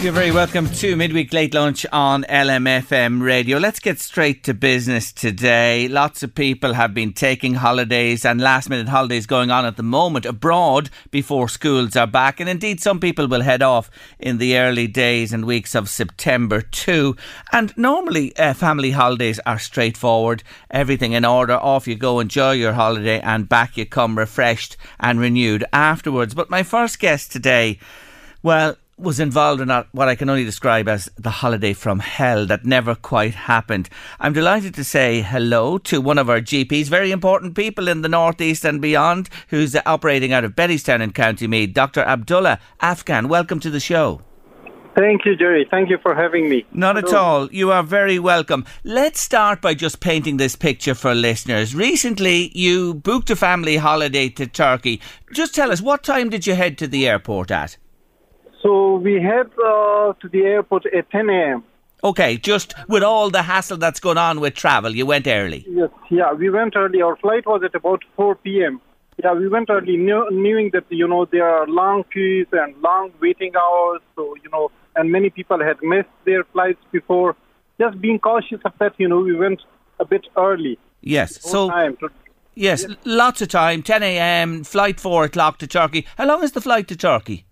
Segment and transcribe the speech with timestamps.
[0.00, 3.58] You're very welcome to Midweek Late Lunch on LMFM Radio.
[3.58, 5.88] Let's get straight to business today.
[5.88, 9.82] Lots of people have been taking holidays and last minute holidays going on at the
[9.82, 12.38] moment abroad before schools are back.
[12.38, 16.60] And indeed, some people will head off in the early days and weeks of September
[16.60, 17.16] too.
[17.50, 21.54] And normally, uh, family holidays are straightforward, everything in order.
[21.54, 26.34] Off you go, enjoy your holiday, and back you come refreshed and renewed afterwards.
[26.34, 27.80] But my first guest today,
[28.44, 32.64] well, was involved in what I can only describe as the holiday from hell that
[32.64, 33.88] never quite happened.
[34.18, 38.08] I'm delighted to say hello to one of our GPs, very important people in the
[38.08, 42.00] northeast and beyond, who's operating out of Bettystown in County Meath, Dr.
[42.00, 43.28] Abdullah Afghan.
[43.28, 44.22] Welcome to the show.
[44.96, 45.64] Thank you, Jerry.
[45.70, 46.66] Thank you for having me.
[46.72, 47.48] Not at all.
[47.52, 48.64] You are very welcome.
[48.82, 51.72] Let's start by just painting this picture for listeners.
[51.72, 55.00] Recently, you booked a family holiday to Turkey.
[55.32, 57.76] Just tell us, what time did you head to the airport at?
[58.62, 61.64] So we head uh, to the airport at 10 a.m.
[62.02, 65.64] Okay, just with all the hassle that's going on with travel, you went early.
[65.68, 67.02] Yes, yeah, we went early.
[67.02, 68.80] Our flight was at about 4 p.m.
[69.22, 73.10] Yeah, we went early, knew, knowing that you know there are long queues and long
[73.20, 74.00] waiting hours.
[74.14, 77.34] So you know, and many people had missed their flights before.
[77.80, 79.60] Just being cautious of that, you know, we went
[79.98, 80.78] a bit early.
[81.00, 82.10] Yes, so to,
[82.54, 83.82] yes, yes, lots of time.
[83.82, 84.62] 10 a.m.
[84.62, 86.06] flight four o'clock to Turkey.
[86.16, 87.44] How long is the flight to Turkey?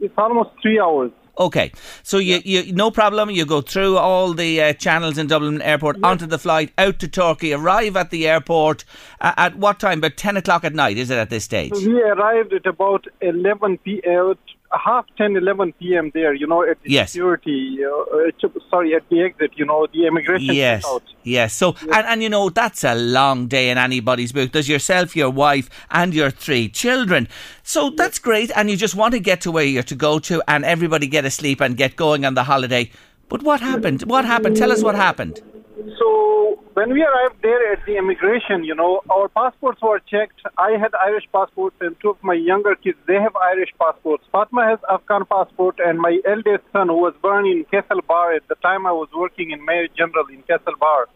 [0.00, 1.10] It's almost three hours.
[1.38, 1.70] Okay,
[2.02, 3.30] so you, you no problem.
[3.30, 6.04] You go through all the uh, channels in Dublin Airport yes.
[6.04, 7.52] onto the flight out to Turkey.
[7.52, 8.84] Arrive at the airport
[9.20, 9.98] uh, at what time?
[9.98, 10.98] About ten o'clock at night.
[10.98, 11.72] Is it at this stage?
[11.74, 14.34] So we arrived at about eleven p.m
[14.72, 16.10] half 10, 11 p.m.
[16.12, 17.12] there, you know, at the yes.
[17.12, 20.54] security, uh, sorry, at the exit, you know, the immigration.
[20.54, 20.84] Yes,
[21.22, 21.54] yes.
[21.54, 21.96] So, yes.
[21.96, 24.52] And, and you know, that's a long day in anybody's book.
[24.52, 27.28] There's yourself, your wife, and your three children.
[27.62, 28.50] So that's great.
[28.54, 31.24] And you just want to get to where you're to go to and everybody get
[31.24, 32.90] asleep and get going on the holiday.
[33.28, 34.02] But what happened?
[34.02, 34.56] What happened?
[34.56, 35.40] Tell us what happened.
[35.98, 36.27] So
[36.78, 40.40] when we arrived there at the immigration, you know, our passports were checked.
[40.56, 44.24] I had Irish passports, and two of my younger kids they have Irish passports.
[44.30, 48.54] Fatma has Afghan passport, and my eldest son, who was born in Castlebar at the
[48.68, 51.06] time I was working in Mayo General in Castlebar,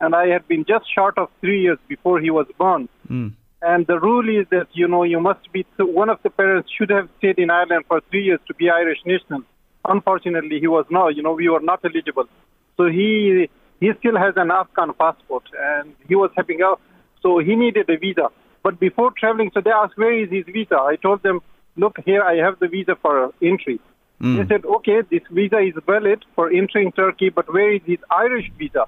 [0.00, 2.88] and I had been just short of three years before he was born.
[3.08, 3.34] Mm.
[3.62, 6.90] And the rule is that you know you must be one of the parents should
[6.90, 9.42] have stayed in Ireland for three years to be Irish national.
[9.84, 11.14] Unfortunately, he was not.
[11.16, 12.28] You know, we were not eligible.
[12.76, 13.48] So he
[13.80, 16.80] he still has an Afghan passport and he was helping out.
[17.22, 18.28] so he needed a visa.
[18.62, 20.76] But before traveling, so they asked, where is his visa?
[20.76, 21.40] I told them,
[21.76, 23.80] look, here I have the visa for entry.
[24.22, 24.36] Mm.
[24.36, 28.50] They said, okay, this visa is valid for entering Turkey, but where is his Irish
[28.58, 28.86] visa?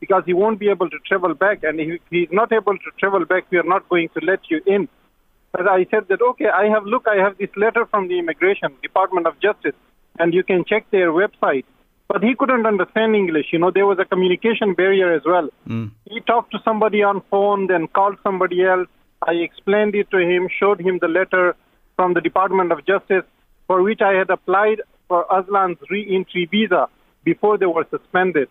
[0.00, 1.62] Because he won't be able to travel back.
[1.62, 4.60] And if he's not able to travel back, we are not going to let you
[4.66, 4.88] in.
[5.52, 8.70] But I said that, okay, I have, look, I have this letter from the Immigration
[8.82, 9.76] Department of Justice,
[10.18, 11.64] and you can check their website
[12.12, 13.46] but he couldn't understand English.
[13.52, 15.48] You know, there was a communication barrier as well.
[15.66, 15.92] Mm.
[16.10, 18.86] He talked to somebody on phone, then called somebody else.
[19.26, 21.56] I explained it to him, showed him the letter
[21.96, 23.24] from the Department of Justice
[23.66, 26.88] for which I had applied for Aslan's re-entry visa
[27.24, 28.48] before they were suspended.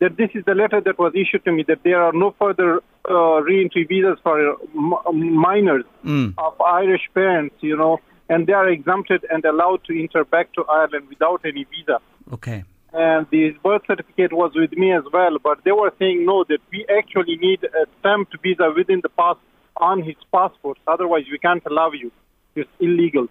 [0.00, 2.80] That this is the letter that was issued to me that there are no further
[3.08, 6.34] uh, re-entry visas for m- minors mm.
[6.36, 10.64] of Irish parents, you know, and they are exempted and allowed to enter back to
[10.64, 12.00] Ireland without any visa.
[12.32, 12.64] Okay.
[12.92, 15.38] And his birth certificate was with me as well.
[15.42, 19.36] But they were saying no, that we actually need a stamped visa within the pass
[19.76, 20.78] on his passport.
[20.86, 22.10] Otherwise, we can't allow you.
[22.54, 23.28] It's illegal.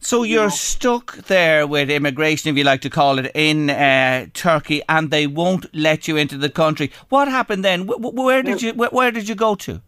[0.00, 4.82] So you're stuck there with immigration, if you like to call it, in uh, Turkey,
[4.88, 6.90] and they won't let you into the country.
[7.08, 7.86] What happened then?
[7.86, 9.80] Wh- wh- where did you wh- Where did you go to?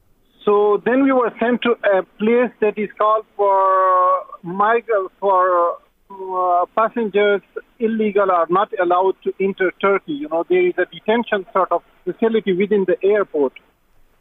[0.45, 5.79] So then we were sent to a place that is called for migrants for
[6.13, 7.43] uh, passengers
[7.79, 10.13] illegal are not allowed to enter Turkey.
[10.13, 13.55] You know there is a detention sort of facility within the airport.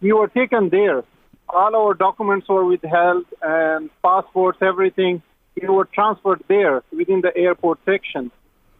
[0.02, 1.04] We were taken there.
[1.50, 5.22] All our documents were withheld and passports, everything.
[5.62, 8.32] We were transferred there within the airport section.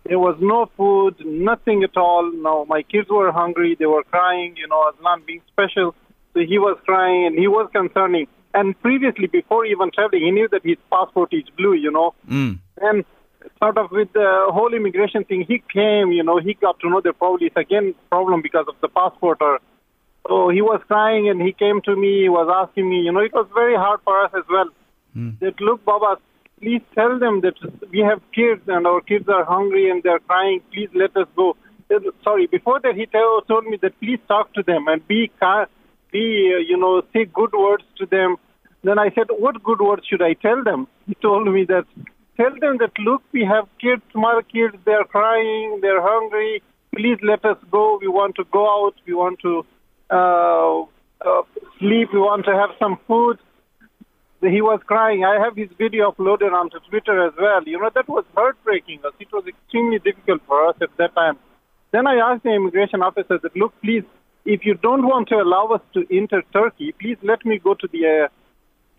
[0.06, 2.32] There was no food, nothing at all.
[2.32, 3.76] No, my kids were hungry.
[3.78, 4.56] They were crying.
[4.58, 5.94] You know, Aslan being special,
[6.34, 8.28] so he was crying and he was concerning.
[8.54, 11.74] And previously, before even traveling, he knew that his passport is blue.
[11.74, 12.60] You know, Mm.
[12.82, 13.06] And
[13.62, 16.12] sort of with the whole immigration thing, he came.
[16.12, 19.40] You know, he got to know that probably it's again problem because of the passport
[19.42, 19.60] or.
[20.28, 22.22] So he was crying and he came to me.
[22.22, 22.98] He was asking me.
[23.02, 24.70] You know, it was very hard for us as well.
[25.40, 26.18] That look, Baba,
[26.62, 27.56] please tell them that
[27.92, 30.62] we have kids and our kids are hungry and they're crying.
[30.72, 31.58] Please let us go.
[32.24, 35.32] Sorry, before that he tell, told me that please talk to them and be
[36.12, 38.38] be uh, you know say good words to them.
[38.84, 40.88] Then I said, what good words should I tell them?
[41.08, 41.86] He told me that
[42.42, 46.64] tell them that look, we have kids, small kids, they're crying, they're hungry.
[46.96, 48.00] Please let us go.
[48.02, 48.96] We want to go out.
[49.08, 49.66] We want to
[50.10, 50.82] uh,
[51.30, 51.44] uh,
[51.80, 52.10] sleep.
[52.14, 53.38] We want to have some food
[54.50, 55.24] he was crying.
[55.24, 57.62] I have his video uploaded onto Twitter as well.
[57.64, 59.02] You know, that was heartbreaking.
[59.20, 61.38] It was extremely difficult for us at that time.
[61.92, 64.04] Then I asked the immigration officer that, look, please,
[64.46, 67.88] if you don't want to allow us to enter Turkey, please let me go to
[67.92, 68.28] the uh,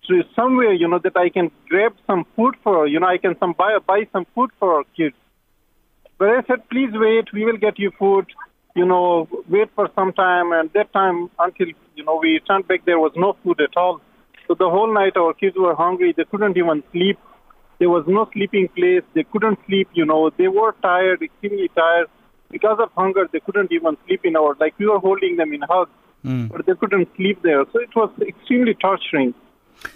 [0.09, 3.39] to somewhere, you know, that I can grab some food for, you know, I can
[3.39, 5.15] some buy buy some food for our kids.
[6.19, 8.27] But I said, please wait, we will get you food.
[8.75, 10.53] You know, wait for some time.
[10.53, 14.01] And that time, until you know, we turned back, there was no food at all.
[14.49, 16.15] So the whole night, our kids were hungry.
[16.17, 17.19] They couldn't even sleep.
[17.79, 19.03] There was no sleeping place.
[19.15, 19.89] They couldn't sleep.
[19.93, 22.07] You know, they were tired, extremely tired.
[22.51, 25.63] Because of hunger, they couldn't even sleep in our like we were holding them in
[25.63, 25.91] hugs,
[26.23, 26.47] hmm.
[26.49, 27.65] but they couldn't sleep there.
[27.73, 29.35] So it was extremely torturing.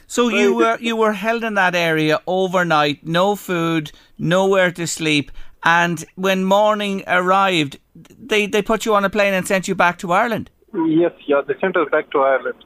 [0.06, 5.30] So you were you were held in that area overnight, no food, nowhere to sleep,
[5.64, 9.98] and when morning arrived, they they put you on a plane and sent you back
[9.98, 10.50] to Ireland.
[10.74, 12.64] Yes, yeah, they sent us back to Ireland.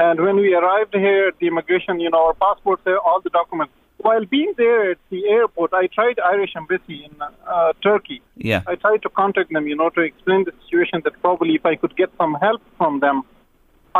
[0.00, 3.30] And when we arrived here at the immigration, you know, our passports, uh, all the
[3.30, 3.72] documents.
[3.98, 8.22] While being there at the airport, I tried Irish embassy in uh, Turkey.
[8.36, 8.62] Yeah.
[8.68, 11.74] I tried to contact them, you know, to explain the situation that probably if I
[11.74, 13.22] could get some help from them.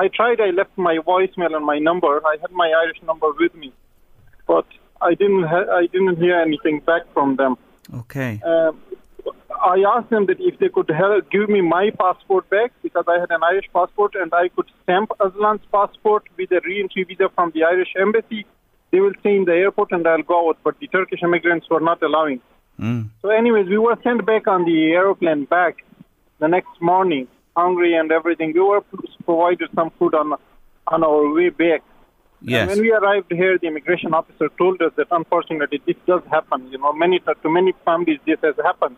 [0.02, 2.12] I tried, I left my voicemail and my number.
[2.32, 3.72] I had my Irish number with me.
[4.46, 4.66] But
[5.00, 7.56] I didn't ha- I didn't hear anything back from them.
[8.02, 8.40] Okay.
[8.44, 8.80] Um,
[9.74, 13.18] I asked them that if they could help give me my passport back because I
[13.22, 17.50] had an Irish passport and I could stamp Aslan's passport with a re-entry visa from
[17.54, 18.46] the Irish embassy.
[18.90, 21.80] They will stay in the airport and I'll go out, but the Turkish immigrants were
[21.80, 22.40] not allowing.
[23.22, 25.74] So, anyways, we were sent back on the aeroplane back
[26.38, 27.26] the next morning,
[27.60, 28.52] hungry and everything.
[28.58, 28.82] We were
[29.28, 30.34] provided some food on
[30.94, 31.81] on our way back.
[32.40, 32.69] And Yes.
[32.70, 36.60] when we arrived here, the immigration officer told us that unfortunately this does happen.
[36.72, 38.96] You know, many to many families this has happened.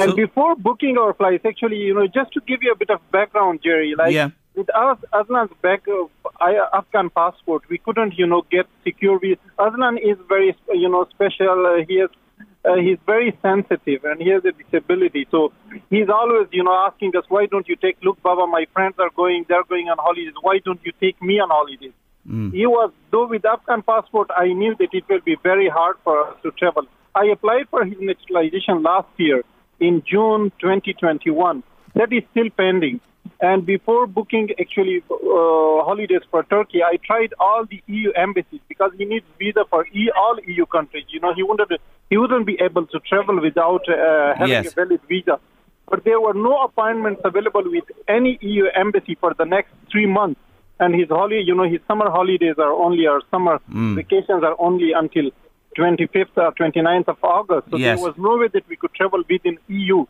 [0.00, 2.90] And So- before booking our flights, actually, you know, just to give you a bit
[2.96, 4.30] of background, Jerry, like Yeah.
[4.60, 6.10] with us, Aslan's back of
[6.48, 9.18] I- Afghan passport, we couldn't, you know, get secure.
[9.66, 10.50] Aslan is very,
[10.82, 11.66] you know, special.
[11.72, 12.10] Uh, he has,
[12.64, 15.26] uh, he's very sensitive and he has a disability.
[15.30, 15.52] So
[15.90, 17.96] he's always, you know, asking us, why don't you take?
[18.02, 20.34] Look, Baba, my friends are going, they're going on holidays.
[20.40, 21.92] Why don't you take me on holidays?
[22.52, 26.26] He was, though with Afghan passport, I knew that it will be very hard for
[26.26, 26.84] us to travel.
[27.14, 29.42] I applied for his naturalization last year
[29.78, 31.62] in June 2021.
[31.94, 33.00] That is still pending.
[33.40, 35.14] And before booking actually uh,
[35.84, 40.10] holidays for Turkey, I tried all the EU embassies because he needs visa for e-
[40.16, 41.04] all EU countries.
[41.08, 41.70] You know, he wouldn't
[42.10, 44.72] he wouldn't be able to travel without uh, having Yes.
[44.72, 45.38] a valid visa.
[45.90, 50.40] But there were no appointments available with any EU embassy for the next three months.
[50.80, 54.92] And his holiday, you know, his summer holidays are only, or summer vacations are only
[54.92, 55.30] until
[55.78, 57.68] 25th or 29th of August.
[57.70, 57.98] So Yes.
[57.98, 60.04] there was no way that we could travel within EU.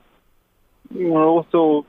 [0.90, 1.86] You know, so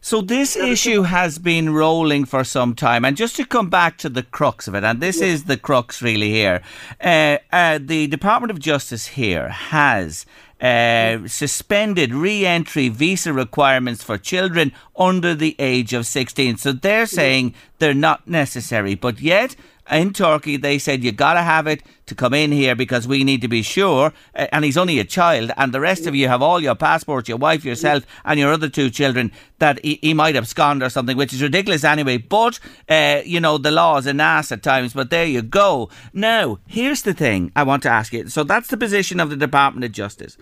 [0.00, 4.08] So this issue has been rolling for some time, and just to come back to
[4.08, 6.62] the crux of it, and this is the crux really here.
[7.00, 10.26] Uh, uh, the Department of Justice here has
[10.60, 16.58] uh, suspended re-entry visa requirements for children under the age of 16.
[16.58, 19.56] So they're saying they're not necessary, but yet
[19.90, 23.24] in Turkey, they said you got to have it to come in here because we
[23.24, 24.12] need to be sure.
[24.34, 27.38] And he's only a child, and the rest of you have all your passports, your
[27.38, 31.32] wife, yourself, and your other two children that he, he might abscond or something, which
[31.32, 32.18] is ridiculous anyway.
[32.18, 34.92] But uh, you know the law is an ass at times.
[34.92, 35.88] But there you go.
[36.12, 38.28] Now, here's the thing I want to ask you.
[38.28, 40.36] So that's the position of the Department of Justice.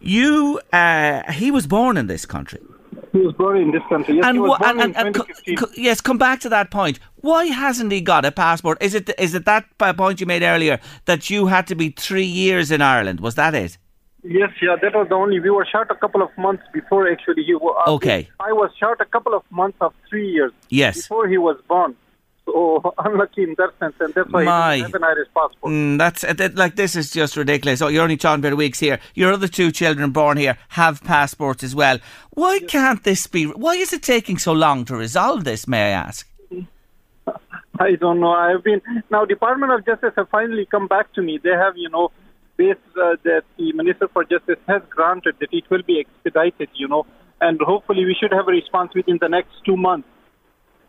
[0.00, 2.60] You, uh, he was born in this country.
[3.16, 4.16] He was born in this country.
[4.16, 5.56] Yes, and, born and, and, 2015.
[5.56, 6.98] co- co- yes, come back to that point.
[7.16, 8.76] Why hasn't he got a passport?
[8.82, 12.24] Is it is it that point you made earlier that you had to be three
[12.26, 13.20] years in Ireland?
[13.20, 13.78] Was that it?
[14.22, 15.40] Yes, yeah, that was the only.
[15.40, 17.84] We were short a couple of months before actually he was.
[17.86, 18.28] Uh, okay.
[18.40, 20.96] I was short a couple of months of three years Yes.
[20.96, 21.94] before he was born.
[22.56, 24.76] So unlucky in that sense, and that's why My.
[24.76, 25.72] he doesn't have an Irish passport.
[25.72, 27.82] Mm, that's uh, that, like this is just ridiculous.
[27.82, 29.00] Oh, you're only talking about weeks here.
[29.14, 31.98] Your other two children born here have passports as well.
[32.30, 33.46] Why can't this be?
[33.46, 35.66] Why is it taking so long to resolve this?
[35.66, 36.28] May I ask?
[37.80, 38.30] I don't know.
[38.30, 39.24] I've been now.
[39.24, 41.40] Department of Justice have finally come back to me.
[41.42, 42.12] They have, you know,
[42.56, 46.88] based uh, that the Minister for Justice has granted that it will be expedited, you
[46.88, 47.06] know,
[47.40, 50.08] and hopefully we should have a response within the next two months.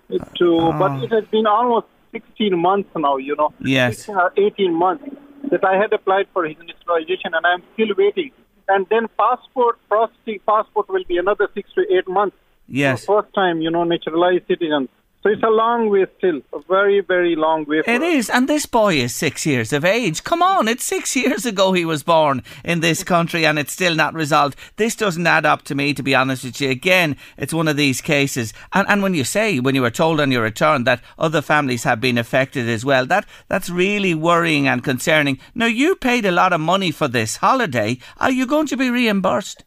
[0.10, 1.04] To, but ah.
[1.04, 3.54] it has been almost 16 months now, you know.
[3.60, 3.98] Yes.
[3.98, 5.04] 16 or 18 months
[5.52, 8.32] that I had applied for his naturalization, and I'm still waiting.
[8.68, 12.36] And then passport processing passport will be another six to eight months.
[12.68, 13.06] Yes.
[13.06, 14.90] For first time, you know, naturalized citizen.
[15.24, 17.82] So it's a long way still, a very, very long way.
[17.82, 18.30] For It us.
[18.30, 20.24] and this boy is six years of age.
[20.24, 23.96] Come on, it's six years ago he was born in this country, and it's still
[23.96, 24.58] not resolved.
[24.78, 26.70] This doesn't add up to me, to be honest with you.
[26.70, 28.54] Again, it's one of these cases.
[28.74, 31.84] And and when you say, when you were told on your return that other families
[31.84, 35.40] have been affected as well, that that's really worrying and concerning.
[35.56, 37.98] Now you paid a lot of money for this holiday.
[38.18, 39.64] Are you going to be reimbursed?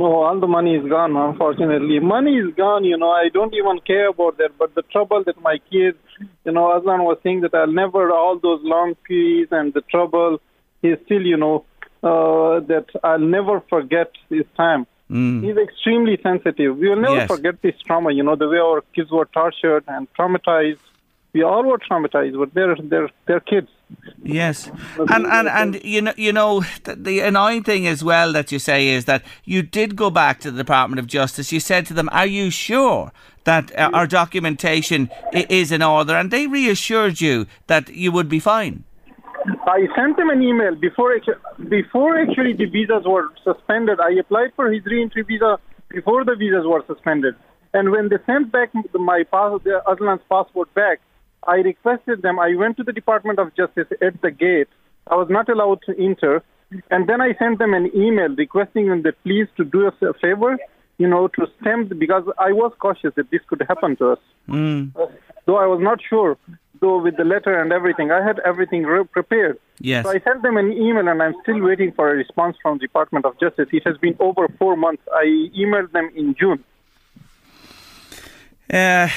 [0.00, 1.98] No, all the money is gone, unfortunately.
[2.16, 3.10] Money is gone, you know.
[3.24, 4.52] I don't even care about that.
[4.62, 5.98] But the trouble that my kids,
[6.46, 10.40] you know, Aslan was saying that I'll never, all those long periods and the trouble,
[10.82, 11.56] he's still, you know,
[12.02, 14.86] uh, that I'll never forget this time.
[15.44, 16.78] He's extremely sensitive.
[16.78, 17.28] We will never Yes.
[17.34, 20.78] forget this trauma, you know, the way our kids were tortured and traumatized.
[21.32, 23.68] We all were traumatized, but they're, they're, they're kids.
[24.22, 28.52] Yes, and and and you know you know the, the annoying thing as well that
[28.52, 31.50] you say is that you did go back to the Department of Justice.
[31.50, 33.10] You said to them, "Are you sure
[33.44, 38.28] that uh, our documentation i- is in order?" And they reassured you that you would
[38.28, 38.84] be fine.
[39.66, 41.12] I sent them an email before
[41.68, 43.98] before actually the visas were suspended.
[44.00, 45.58] I applied for his re-entry visa
[45.88, 47.34] before the visas were suspended,
[47.74, 51.00] and when they sent back my pass, the Aslan's passport back,
[51.54, 52.38] I requested them.
[52.38, 54.68] I went to the Department of Justice at the gate.
[55.12, 56.34] I was not allowed to enter,
[56.92, 60.14] and then I sent them an email requesting them that please to do us a
[60.14, 60.52] favor,
[60.98, 64.22] you know, to stamp because I was cautious that this could happen to us.
[65.46, 66.36] Though I was not sure,
[66.80, 69.58] though with the letter and everything, I had everything re- prepared.
[69.80, 70.04] Yes.
[70.04, 72.82] So I sent them an email, and I'm still waiting for a response from the
[72.88, 73.68] Department of Justice.
[73.72, 75.02] It has been over four months.
[75.12, 75.24] I
[75.58, 76.62] emailed them in June.
[78.72, 79.08] Uh,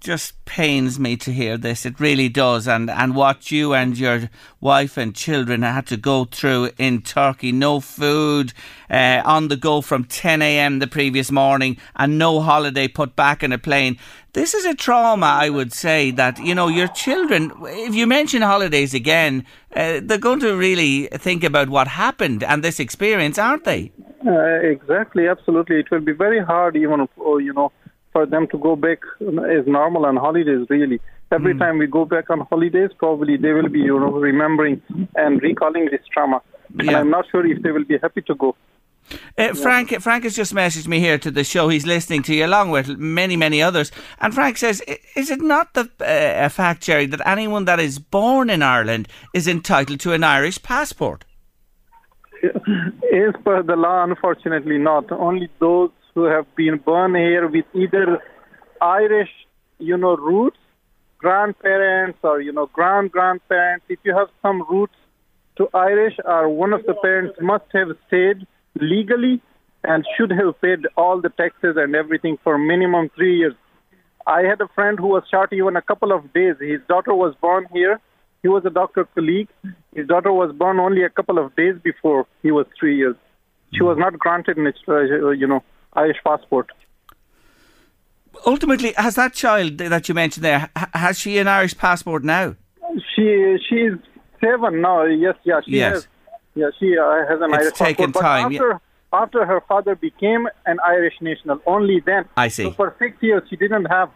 [0.00, 1.84] just pains me to hear this.
[1.84, 2.66] It really does.
[2.66, 4.30] And, and what you and your
[4.60, 8.52] wife and children had to go through in Turkey no food,
[8.90, 10.78] uh, on the go from 10 a.m.
[10.78, 13.98] the previous morning, and no holiday put back in a plane.
[14.32, 18.42] This is a trauma, I would say, that, you know, your children, if you mention
[18.42, 23.64] holidays again, uh, they're going to really think about what happened and this experience, aren't
[23.64, 23.92] they?
[24.26, 25.80] Uh, exactly, absolutely.
[25.80, 27.72] It will be very hard, even you know,
[28.12, 30.66] for them to go back as normal on holidays.
[30.68, 31.00] Really,
[31.32, 34.82] every time we go back on holidays, probably they will be, you know, remembering
[35.14, 36.42] and recalling this trauma.
[36.78, 38.56] And I'm not sure if they will be happy to go.
[39.36, 41.68] Uh, Frank, Frank has just messaged me here to the show.
[41.68, 43.90] He's listening to you along with many, many others.
[44.20, 44.82] And Frank says,
[45.16, 49.08] "Is it not the uh, a fact, Jerry, that anyone that is born in Ireland
[49.34, 51.24] is entitled to an Irish passport?"
[52.42, 55.10] As per the law, unfortunately, not.
[55.10, 58.18] Only those who have been born here with either
[58.80, 59.30] Irish,
[59.78, 60.58] you know, roots,
[61.18, 63.86] grandparents, or you know, grand grandparents.
[63.88, 64.94] If you have some roots
[65.56, 68.46] to Irish, or one of the parents must have stayed
[68.80, 69.42] legally
[69.84, 73.54] and should have paid all the taxes and everything for minimum three years.
[74.26, 76.54] I had a friend who was shot even a couple of days.
[76.60, 78.00] His daughter was born here.
[78.42, 79.48] He was a doctor colleague.
[79.94, 83.16] His daughter was born only a couple of days before he was three years.
[83.72, 84.72] She was not granted, an,
[85.38, 85.62] you know,
[85.94, 86.70] Irish passport.
[88.46, 92.54] Ultimately, has that child that you mentioned there has she an Irish passport now?
[93.14, 93.92] She she's
[94.40, 95.04] seven now.
[95.04, 95.92] Yes, yeah, she Yes.
[95.94, 96.08] has.
[96.54, 98.14] Yeah, she uh, has an It's Irish taken passport.
[98.14, 98.58] But time, yeah.
[98.58, 98.80] after
[99.12, 102.24] after her father became an Irish national, only then.
[102.36, 102.64] I see.
[102.64, 104.10] So for six years, she didn't have.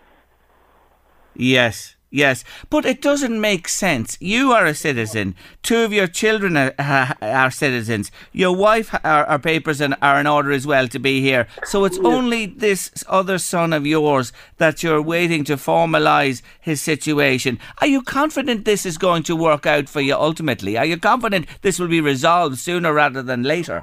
[1.34, 1.96] Yes.
[2.14, 4.16] Yes, but it doesn't make sense.
[4.20, 5.34] You are a citizen.
[5.64, 6.72] Two of your children are,
[7.20, 8.12] are citizens.
[8.32, 11.48] Your wife are, are papers and are in order as well to be here.
[11.64, 17.58] So it's only this other son of yours that you're waiting to formalise his situation.
[17.80, 20.78] Are you confident this is going to work out for you ultimately?
[20.78, 23.82] Are you confident this will be resolved sooner rather than later?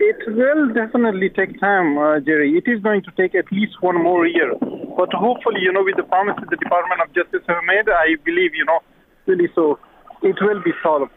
[0.00, 2.58] It will definitely take time, uh, Jerry.
[2.58, 4.52] It is going to take at least one more year.
[4.96, 8.54] But hopefully, you know, with the promises the Department of Justice have made, I believe,
[8.54, 8.80] you know,
[9.26, 9.78] really so,
[10.22, 11.12] it will be solved.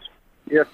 [0.52, 0.68] Yes.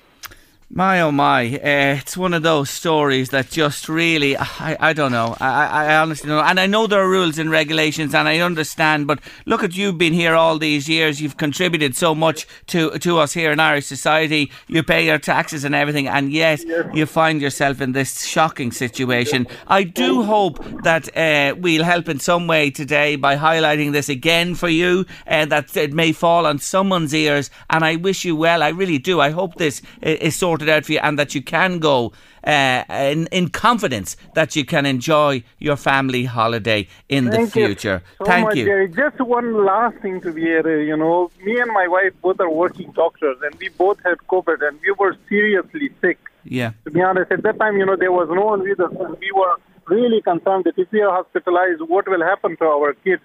[0.71, 5.11] My oh my, uh, it's one of those stories that just really, I, I don't
[5.11, 5.37] know.
[5.39, 6.43] I, I honestly don't know.
[6.43, 9.99] And I know there are rules and regulations and I understand, but look at you've
[9.99, 11.21] been here all these years.
[11.21, 14.51] You've contributed so much to, to us here in Irish society.
[14.65, 16.63] You pay your taxes and everything, and yet
[16.95, 19.45] you find yourself in this shocking situation.
[19.67, 24.55] I do hope that uh, we'll help in some way today by highlighting this again
[24.55, 27.51] for you, and uh, that it may fall on someone's ears.
[27.69, 28.63] And I wish you well.
[28.63, 29.21] I really do.
[29.21, 32.11] I hope this is sort sorted out for you and that you can go
[32.45, 38.01] uh, in, in confidence that you can enjoy your family holiday in Thank the future.
[38.03, 38.65] You so Thank much, you.
[38.65, 38.87] Jerry.
[38.89, 42.51] Just one last thing to be added, You know, me and my wife both are
[42.51, 46.19] working doctors and we both had COVID and we were seriously sick.
[46.43, 46.73] Yeah.
[46.85, 49.17] To be honest, at that time, you know, there was no one with us and
[49.19, 49.55] we were
[49.87, 53.21] really concerned that if we are hospitalized, what will happen to our kids?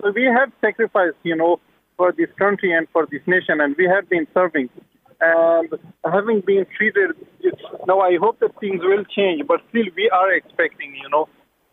[0.00, 1.60] So we had sacrificed, you know,
[1.96, 4.68] for this country and for this nation, and we have been serving
[5.22, 5.72] and
[6.04, 7.10] having been treated,
[7.86, 11.28] now I hope that things will change, but still we are expecting, you know,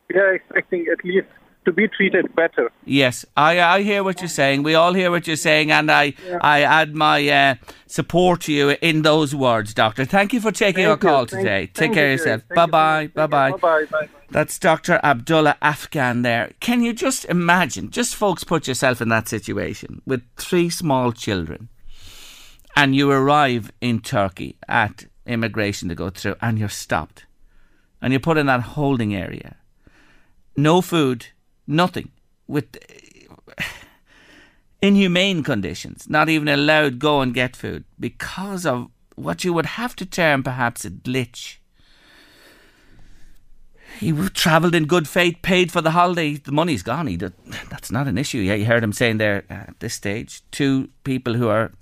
[0.07, 1.27] we are expecting at least
[1.65, 2.71] to be treated better.
[2.85, 4.63] Yes, I I hear what you're saying.
[4.63, 6.37] We all hear what you're saying, and I yeah.
[6.41, 7.55] I add my uh,
[7.87, 10.05] support to you in those words, Doctor.
[10.05, 11.61] Thank you for taking Thank our call Thank today.
[11.61, 11.67] you.
[11.67, 12.41] Take Thank care you, of yourself.
[12.55, 13.07] Bye bye.
[13.07, 13.51] Bye bye.
[13.51, 14.09] Bye bye.
[14.31, 14.99] That's Dr.
[15.03, 16.51] Abdullah Afghan there.
[16.59, 21.69] Can you just imagine, just folks, put yourself in that situation with three small children
[22.79, 27.25] and you arrive in Turkey at immigration to go through and you're stopped
[28.01, 29.57] and you're put in that holding area.
[30.55, 31.27] No food,
[31.67, 32.09] nothing,
[32.47, 32.77] with
[34.81, 39.93] inhumane conditions, not even allowed go and get food because of what you would have
[39.97, 41.57] to term perhaps a glitch.
[43.99, 46.35] He travelled in good faith, paid for the holiday.
[46.35, 47.07] The money's gone.
[47.07, 47.33] He did,
[47.69, 48.37] that's not an issue.
[48.37, 50.43] Yeah, you heard him saying there at this stage.
[50.51, 51.73] Two people who are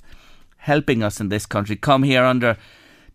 [0.67, 2.57] helping us in this country come here under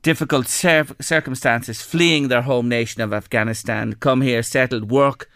[0.03, 5.31] difficult cir- circumstances, fleeing their home nation of Afghanistan, come here, settled, work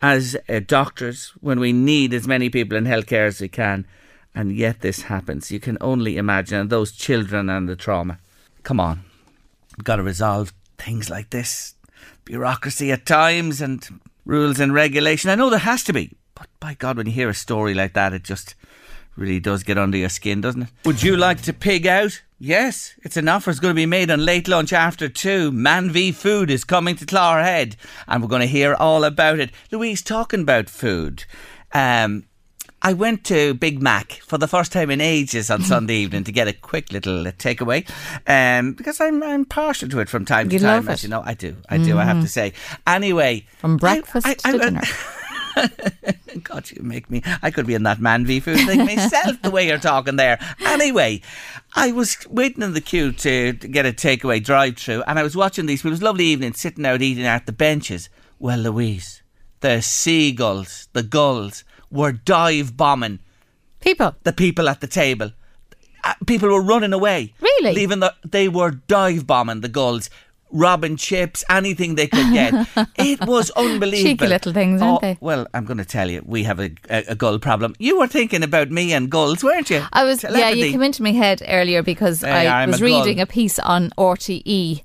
[0.00, 3.86] as uh, doctors when we need as many people in healthcare as we can.
[4.34, 5.50] And yet this happens.
[5.50, 8.18] You can only imagine those children and the trauma.
[8.62, 9.04] Come on.
[9.76, 11.74] We've got to resolve things like this.
[12.24, 15.30] Bureaucracy at times and rules and regulation.
[15.30, 16.12] I know there has to be.
[16.34, 18.54] But by God, when you hear a story like that, it just
[19.16, 20.68] really does get under your skin, doesn't it?
[20.84, 22.22] Would you like to pig out?
[22.38, 25.50] Yes, it's an offer is going to be made on late lunch after two.
[25.52, 27.76] Man v Food is coming to Clogherhead,
[28.06, 29.50] and we're going to hear all about it.
[29.72, 31.24] Louise, talking about food.
[31.72, 32.24] Um,
[32.82, 36.32] I went to Big Mac for the first time in ages on Sunday evening to
[36.32, 37.88] get a quick little uh, takeaway,
[38.26, 40.84] um, because I'm I'm partial to it from time you to time.
[40.84, 41.06] Love as it.
[41.06, 41.98] you know, I do, I do.
[41.98, 42.52] I have to say.
[42.86, 44.82] Anyway, From breakfast I, I, to I, dinner.
[46.42, 47.22] God, you make me.
[47.42, 49.40] I could be in that man v food thing myself.
[49.42, 50.38] the way you're talking there.
[50.64, 51.22] Anyway,
[51.74, 55.22] I was waiting in the queue to, to get a takeaway drive through, and I
[55.22, 55.84] was watching these.
[55.84, 58.08] It was a lovely evening, sitting out eating at the benches.
[58.38, 59.22] Well, Louise,
[59.60, 63.20] the seagulls, the gulls, were dive bombing
[63.80, 64.14] People.
[64.24, 65.32] the people at the table.
[66.04, 67.34] Uh, people were running away.
[67.40, 67.72] Really?
[67.72, 68.14] Leaving the.
[68.24, 70.10] They were dive bombing the gulls.
[70.52, 72.54] Robbing chips, anything they could get.
[72.96, 74.10] it was unbelievable.
[74.10, 75.18] Cheeky little things, aren't Oh, they?
[75.20, 77.74] Well, I'm going to tell you, we have a, a, a gull problem.
[77.78, 79.82] You were thinking about me and gulls, weren't you?
[79.92, 82.84] I was, yeah, you came into my head earlier because Hey, I I'm was a
[82.84, 84.82] reading a piece on RTE,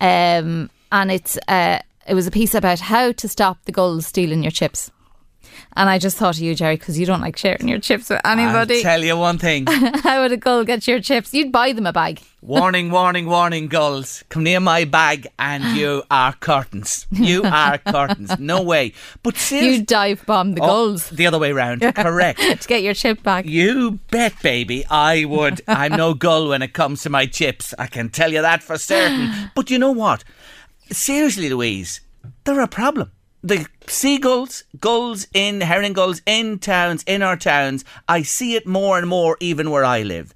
[0.00, 4.42] um, and it's uh, it was a piece about how to stop the gulls stealing
[4.42, 4.90] your chips.
[5.76, 8.20] And I just thought of you, Jerry, because you don't like sharing your chips with
[8.24, 8.76] anybody.
[8.78, 9.66] I'll tell you one thing.
[10.02, 11.32] how would a gull get your chips?
[11.32, 12.20] You'd buy them a bag.
[12.42, 14.24] warning, warning, warning, gulls.
[14.30, 17.06] Come near my bag and you are curtains.
[17.12, 18.36] You are curtains.
[18.40, 18.94] No way.
[19.22, 19.76] But seriously.
[19.78, 21.82] You dive bomb the Oh, gulls The other way round.
[21.94, 22.40] Correct.
[22.40, 23.46] to get your chip back.
[23.46, 24.84] You bet, baby.
[24.90, 25.62] I would.
[25.68, 27.74] I'm no gull when it comes to my chips.
[27.78, 29.50] I can tell you that for certain.
[29.54, 30.24] But you know what?
[30.90, 32.00] Seriously, Louise,
[32.44, 33.12] they're a problem.
[33.42, 38.98] The seagulls, gulls in, herring gulls in towns, in our towns, I see it more
[38.98, 40.34] and more even where I live.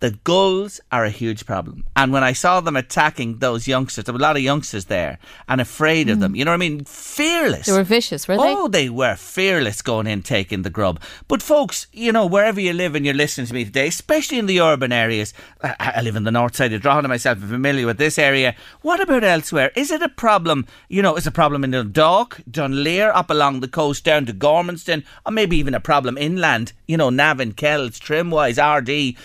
[0.00, 1.84] The gulls are a huge problem.
[1.94, 5.18] And when I saw them attacking those youngsters, there were a lot of youngsters there
[5.48, 6.22] and afraid of hmm.
[6.22, 6.36] them.
[6.36, 6.84] You know what I mean?
[6.84, 7.66] Fearless.
[7.66, 8.42] They were vicious, were they?
[8.42, 11.00] Oh, they were fearless going in taking the grub.
[11.28, 14.46] But folks, you know, wherever you live and you're listening to me today, especially in
[14.46, 15.32] the urban areas,
[15.62, 18.54] I, I live in the north side of Drogheda myself, I'm familiar with this area.
[18.82, 19.70] What about elsewhere?
[19.74, 20.66] Is it a problem?
[20.88, 25.04] You know, is a problem in Dundalk, Dunleer, up along the coast down to Gormanston,
[25.24, 26.72] or maybe even a problem inland?
[26.86, 29.16] You know, Navan, Kells, Trimwise, Ardee.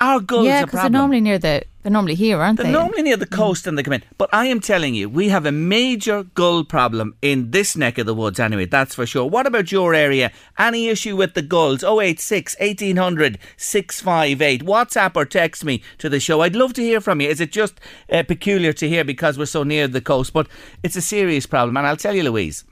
[0.00, 1.62] Are gulls yeah, because they're normally near the.
[1.82, 2.72] They're normally here, aren't They're they?
[2.72, 4.04] normally near the coast and they come in.
[4.16, 8.06] But I am telling you, we have a major gull problem in this neck of
[8.06, 9.28] the woods anyway, that's for sure.
[9.28, 10.30] What about your area?
[10.58, 11.82] Any issue with the gulls?
[11.82, 14.64] 086 1800 658.
[14.64, 16.42] WhatsApp or text me to the show.
[16.42, 17.28] I'd love to hear from you.
[17.28, 17.80] Is it just
[18.12, 20.32] uh, peculiar to hear because we're so near the coast?
[20.32, 20.46] But
[20.84, 21.76] it's a serious problem.
[21.76, 22.64] And I'll tell you, Louise,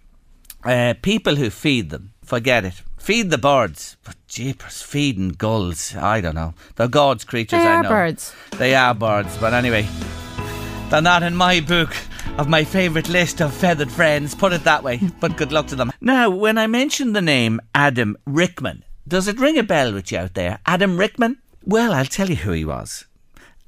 [0.62, 2.82] uh, people who feed them, forget it.
[3.00, 3.96] Feed the birds.
[4.04, 6.54] But jeepers, feeding gulls, I don't know.
[6.76, 7.88] They're God's creatures, They I are know.
[7.88, 8.34] birds.
[8.58, 9.88] They are birds, but anyway,
[10.90, 11.96] they're not in my book
[12.38, 15.00] of my favourite list of feathered friends, put it that way.
[15.18, 15.90] But good luck to them.
[16.02, 20.18] Now, when I mention the name Adam Richman, does it ring a bell with you
[20.18, 20.60] out there?
[20.66, 21.38] Adam Richman?
[21.64, 23.06] Well, I'll tell you who he was.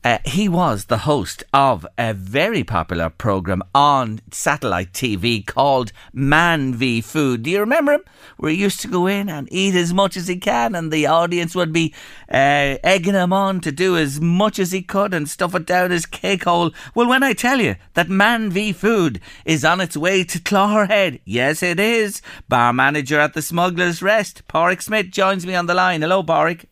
[0.05, 6.75] Uh, he was the host of a very popular program on satellite TV called Man
[6.75, 7.45] v Food.
[7.45, 8.05] Do you remember him?
[8.37, 11.07] Where he used to go in and eat as much as he can, and the
[11.07, 11.95] audience would be
[12.29, 15.93] uh, egging him on to do as much as he could and stuff it down
[15.93, 16.73] his cake hole.
[16.97, 21.21] Well, when I tell you that Man v Food is on its way to Clogherhead,
[21.25, 22.23] yes, it is.
[22.49, 26.03] Bar manager at the Smuggler's Rest, Porrick Smith, joins me on the line.
[26.03, 26.65] Hello, Porrick.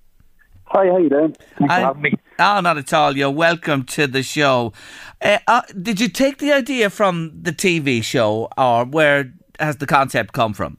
[0.70, 1.32] Hi, how you doing?
[1.32, 2.12] Thanks for I'm- having me.
[2.38, 3.16] Oh, not at all.
[3.16, 4.72] You're welcome to the show.
[5.20, 9.86] Uh, uh, did you take the idea from the TV show, or where has the
[9.86, 10.78] concept come from?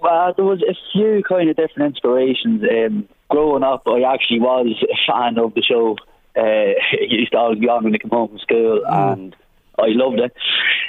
[0.00, 2.62] Well, there was a few kind of different inspirations.
[2.62, 5.96] Um, growing up, I actually was a fan of the show.
[6.36, 9.34] Uh, it used to always be on when I come home from school, and
[9.78, 10.32] I loved it.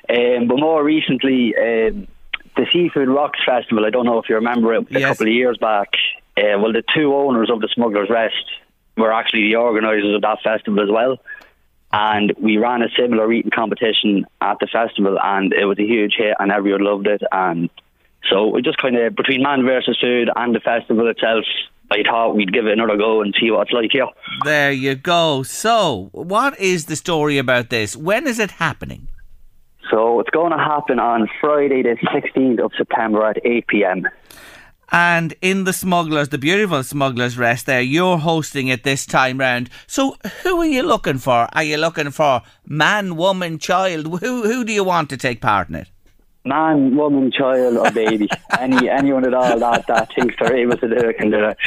[0.10, 2.08] Um, but more recently, um,
[2.56, 5.10] the Seafood Rocks Festival, I don't know if you remember it, a Yes.
[5.10, 5.90] couple of years back.
[6.38, 8.46] Uh, well, the two owners of the Smuggler's Rest
[8.96, 11.18] were actually the organisers of that festival as well.
[11.92, 16.16] And we ran a similar eating competition at the festival, and it was a huge
[16.18, 17.22] hit, and everyone loved it.
[17.32, 17.70] And
[18.30, 21.46] so we just kind of between Man versus Food and the festival itself,
[21.90, 24.08] I thought we'd give it another go and see what it's like here.
[24.44, 25.44] There you go.
[25.44, 27.96] So, what is the story about this?
[27.96, 29.08] When is it happening?
[29.90, 34.06] So it's going to happen on Friday, the 16th of September at 8 p.m.
[34.92, 39.70] And in the Smugglers, the beautiful Smugglers Rest there, you're hosting it this time round.
[39.86, 41.50] So, who are you looking for?
[41.52, 44.06] Are you looking for man, woman, child?
[44.22, 45.90] Who who do you want to take part in it?
[46.46, 50.88] Man, woman, child, or baby, any anyone at all that that thinks they're able to
[50.88, 51.58] do it can do it.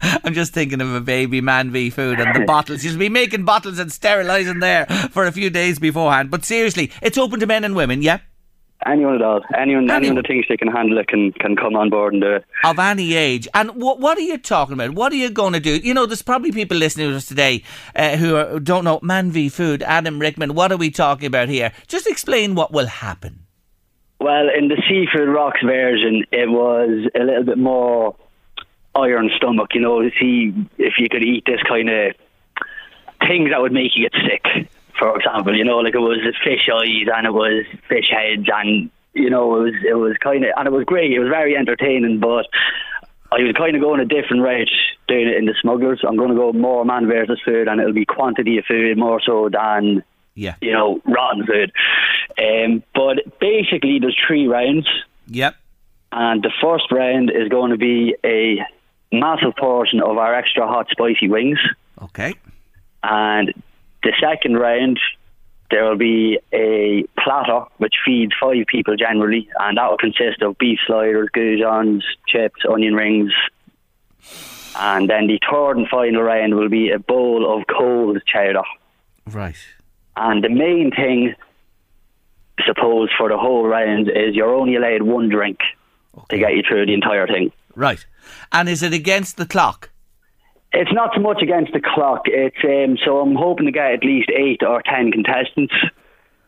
[0.24, 2.84] I'm just thinking of a baby man v food and the bottles.
[2.84, 6.30] You'll be making bottles and sterilising there for a few days beforehand.
[6.30, 8.20] But seriously, it's open to men and women, yeah?
[8.86, 9.90] Anyone at all, anyone, Anyone.
[9.90, 12.44] anyone that thinks they can handle it can can come on board and do it.
[12.64, 13.48] Of any age.
[13.54, 14.90] And what what are you talking about?
[14.90, 15.76] What are you going to do?
[15.78, 17.62] You know, there's probably people listening to us today
[17.96, 20.54] uh, who are, don't know Man v Food, Adam Richman.
[20.54, 21.72] What are we talking about here?
[21.86, 23.40] Just explain what will happen.
[24.20, 28.16] Well, in the Seafood Rocks version, it was a little bit more
[28.94, 32.14] iron stomach, you know, to see if you could eat this kind of
[33.26, 34.68] things that would make you get sick.
[34.98, 38.90] For example, you know, like it was fish eyes and it was fish heads and
[39.12, 41.12] you know, it was it was kind of and it was great.
[41.12, 42.46] It was very entertaining, but
[43.32, 44.70] I was kind of going a different route
[45.08, 46.02] doing it in the smugglers.
[46.06, 49.20] I'm going to go more man versus food, and it'll be quantity of food more
[49.20, 50.02] so than
[50.34, 50.54] Yeah.
[50.60, 51.72] you know rotten food.
[52.38, 54.88] Um, but basically, there's three rounds.
[55.28, 55.56] Yep.
[56.12, 58.58] And the first round is going to be a
[59.12, 61.58] massive portion of our extra hot spicy wings.
[62.02, 62.34] Okay.
[63.02, 63.52] And
[64.04, 65.00] the second round,
[65.70, 70.58] there will be a platter which feeds five people generally, and that will consist of
[70.58, 73.32] beef sliders, goujons, chips, onion rings.
[74.76, 78.64] And then the third and final round will be a bowl of cold chowder.
[79.26, 79.56] Right.
[80.16, 81.34] And the main thing,
[82.58, 85.58] I suppose, for the whole round is you're only allowed one drink
[86.28, 87.52] to get you through the entire thing.
[87.74, 88.04] Right.
[88.52, 89.90] And is it against the clock?
[90.76, 92.22] It's not so much against the clock.
[92.26, 95.74] It's um, so I'm hoping to get at least eight or ten contestants,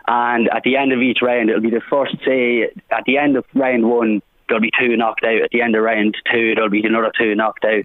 [0.06, 2.16] and at the end of each round, it'll be the first.
[2.24, 5.42] Say at the end of round one, there'll be two knocked out.
[5.42, 7.84] At the end of round two, there'll be another two knocked out.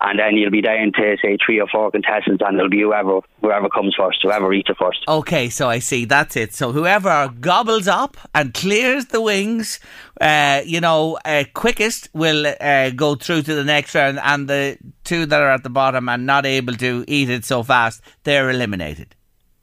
[0.00, 3.20] And then you'll be down to say three or four contestants, and it'll be whoever
[3.40, 5.04] whoever comes first, whoever eats it first.
[5.08, 6.04] Okay, so I see.
[6.04, 6.52] That's it.
[6.52, 9.80] So whoever gobbles up and clears the wings,
[10.20, 14.78] uh, you know, uh, quickest will uh, go through to the next round, and the
[15.04, 18.50] two that are at the bottom and not able to eat it so fast, they're
[18.50, 19.14] eliminated.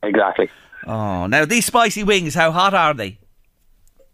[0.04, 0.50] Exactly.
[0.88, 3.20] Oh, now these spicy wings, how hot are they?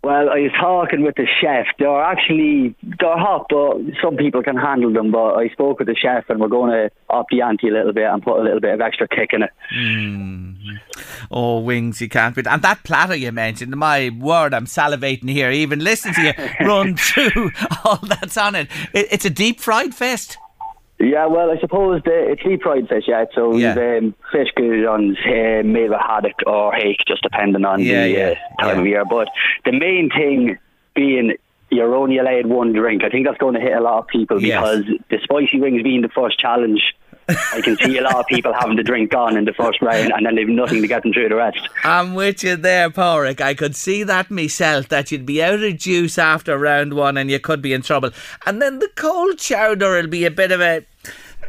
[0.07, 1.65] Well, I was talking with the chef.
[1.79, 5.11] They're actually they're hot, but some people can handle them.
[5.11, 7.91] But I spoke with the chef, and we're going to up the ante a little
[7.91, 9.49] bit and put a little bit of extra kick in it.
[9.77, 10.75] Mm-hmm.
[11.29, 12.47] Oh, wings, you can't beat.
[12.47, 15.51] And that platter you mentioned, my word, I'm salivating here.
[15.51, 16.33] Even listening to you
[16.65, 17.51] run through
[17.83, 18.69] all that's on it.
[18.93, 20.37] it it's a deep fried fest.
[20.99, 23.25] Yeah, well, I suppose the, it's deep fried fish, yeah.
[23.35, 23.75] So Yeah.
[23.75, 28.33] we've um, fish goujons, uh, maybe haddock or hake, just depending on Yeah, the yeah,
[28.59, 28.81] uh, time yeah.
[28.81, 29.05] of year.
[29.05, 29.27] But
[29.65, 30.57] the main thing
[30.95, 31.33] being
[31.69, 33.03] you're only allowed one drink.
[33.03, 34.57] I think that's going to hit a lot of people Yes.
[34.57, 36.95] because the spicy wings being the first challenge,
[37.29, 40.11] I can see a lot of people having the drink gone in the first round
[40.11, 41.59] and then they've nothing to get them through the rest.
[41.83, 43.41] I'm with you there, Porrick.
[43.41, 47.29] I could see that myself, that you'd be out of juice after round one and
[47.29, 48.11] you could be in trouble.
[48.45, 50.85] And then the cold chowder will be a bit of a.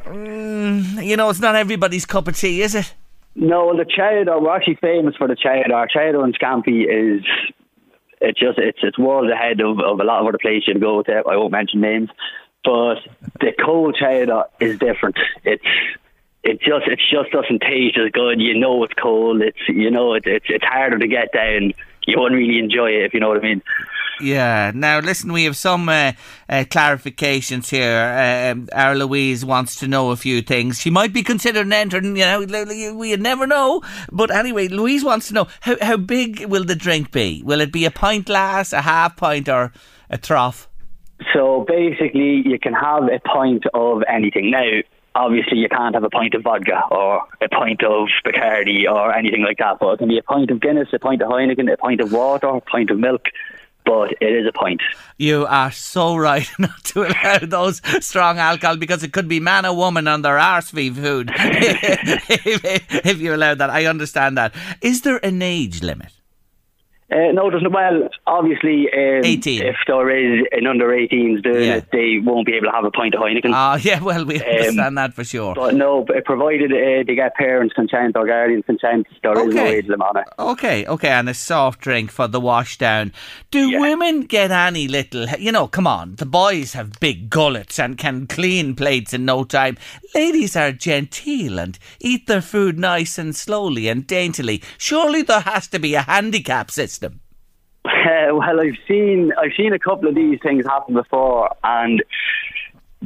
[0.05, 2.95] Mm, you know, it's not everybody's cup of tea, is it?
[3.35, 5.73] No, the chowder, we're actually famous for the chowder.
[5.73, 7.25] Our chowder and scampi is
[8.21, 11.03] it's just it's it's worlds ahead of, of a lot of other places you go
[11.03, 11.23] to.
[11.29, 12.11] I won't mention names.
[12.65, 12.97] But
[13.41, 15.17] the cold chowder is different.
[15.45, 15.65] It's
[16.43, 18.41] it just it just doesn't taste as good.
[18.41, 19.43] You know it's cold.
[19.43, 21.73] It's you know it, it's it's harder to get down.
[22.07, 23.63] You won't really enjoy it if you know what I mean.
[24.21, 24.73] Yeah.
[24.75, 26.13] Now, listen, we have some uh,
[26.49, 28.53] uh, clarifications here.
[28.53, 30.81] Um, our Louise wants to know a few things.
[30.81, 33.83] She might be considering entering, you know, we never know.
[34.11, 37.43] But anyway, Louise wants to know how, how big will the drink be?
[37.45, 39.73] Will it be a pint glass, a half pint, or
[40.11, 40.68] a trough?
[41.33, 44.51] So basically, you can have a pint of anything.
[44.51, 44.65] Now,
[45.15, 49.43] obviously, you can't have a pint of vodka or a pint of Bacardi or anything
[49.43, 49.79] like that.
[49.81, 52.13] But it can be a pint of Guinness, a pint of Heineken, a pint of
[52.13, 53.27] water, a pint of milk.
[53.85, 54.83] But it is a pint.
[55.17, 59.65] You are so right not to allow those strong alcohol because it could be man
[59.65, 61.33] or woman on their arse food.
[61.35, 64.55] if, if you allow that, I understand that.
[64.83, 66.18] Is there an age limit?
[67.11, 67.71] Uh, no, there's no.
[67.71, 69.63] Well, obviously, um, 18.
[69.63, 71.77] if there is an under 18s doing Yeah.
[71.77, 73.51] it, they won't be able to have a pint of Heineken.
[73.55, 75.55] Ah, yeah, well, we understand that for sure.
[75.55, 79.61] but no, but provided uh, they get parents' consent or guardians' consent, there is no
[79.63, 79.77] Okay.
[79.77, 80.25] age limit on it.
[80.39, 83.13] Okay, okay, and a soft drink for the wash down.
[83.51, 87.97] Do women get any little, you know, come on, the boys have big gullets and
[87.97, 89.79] can clean plates in no time.
[90.15, 94.63] Ladies are genteel and eat their food nice and slowly and daintily.
[94.77, 96.98] Surely there has to be a handicap system.
[97.89, 102.03] Uh, well, I've seen I've seen a couple of these things happen before, and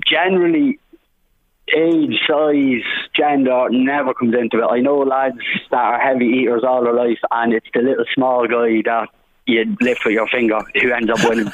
[0.06, 0.78] generally,
[1.74, 2.82] age, size,
[3.14, 4.66] gender never comes into it.
[4.70, 5.38] I know lads
[5.70, 9.08] that are heavy eaters all their life, and it's the little small guy that
[9.46, 11.52] you lift with your finger who ends up winning.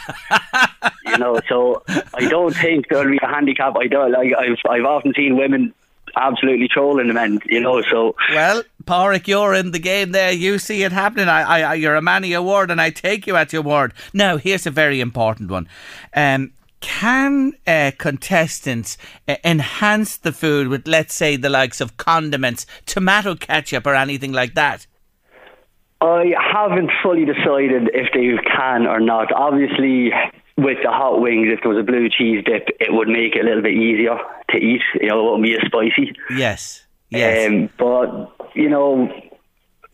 [1.07, 1.83] you know, so
[2.15, 3.77] I don't think there'll be a handicap.
[3.79, 4.33] I don't like.
[4.39, 5.75] I've I've often seen women
[6.17, 7.41] absolutely trolling the men.
[7.47, 10.33] You know, so Well, Porrick, you're in the game there.
[10.33, 11.29] You see it happening.
[11.29, 13.63] I, I, I, you're a man of your word, and I take you at your
[13.63, 13.93] word.
[14.13, 15.69] Now, here's a very important one.
[16.15, 22.67] Um, can uh, contestants uh, enhance the food with, let's say, the likes of condiments,
[22.87, 24.87] tomato ketchup, or anything like that?
[26.01, 29.33] I haven't fully decided if they can or not.
[29.33, 30.13] Obviously,
[30.59, 33.43] with the hot wings, if there was a blue cheese dip, it would make it
[33.43, 34.19] a little bit easier
[34.51, 34.83] to eat.
[35.01, 36.13] You know, it wouldn't be as spicy.
[36.31, 36.85] Yes.
[37.11, 37.49] Yes.
[37.49, 39.09] Um, but you know,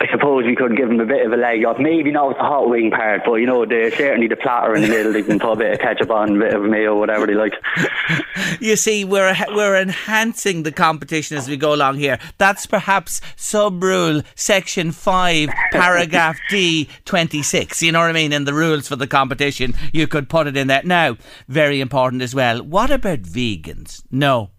[0.00, 1.78] I suppose we could give them a bit of a leg up.
[1.78, 4.82] Maybe not with the hot wing part, but you know, the certainly the platter in
[4.82, 5.12] the middle.
[5.12, 7.54] They can put a bit of ketchup on, a bit of mayo, whatever they like.
[8.60, 12.18] You see, we're we're enhancing the competition as we go along here.
[12.38, 17.82] That's perhaps sub rule section five, paragraph D twenty six.
[17.82, 18.32] You know what I mean?
[18.32, 20.82] In the rules for the competition, you could put it in there.
[20.84, 21.16] Now,
[21.48, 22.62] very important as well.
[22.62, 24.02] What about vegans?
[24.10, 24.50] No,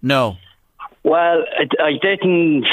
[0.00, 0.38] no.
[1.04, 2.66] Well, I, I didn't.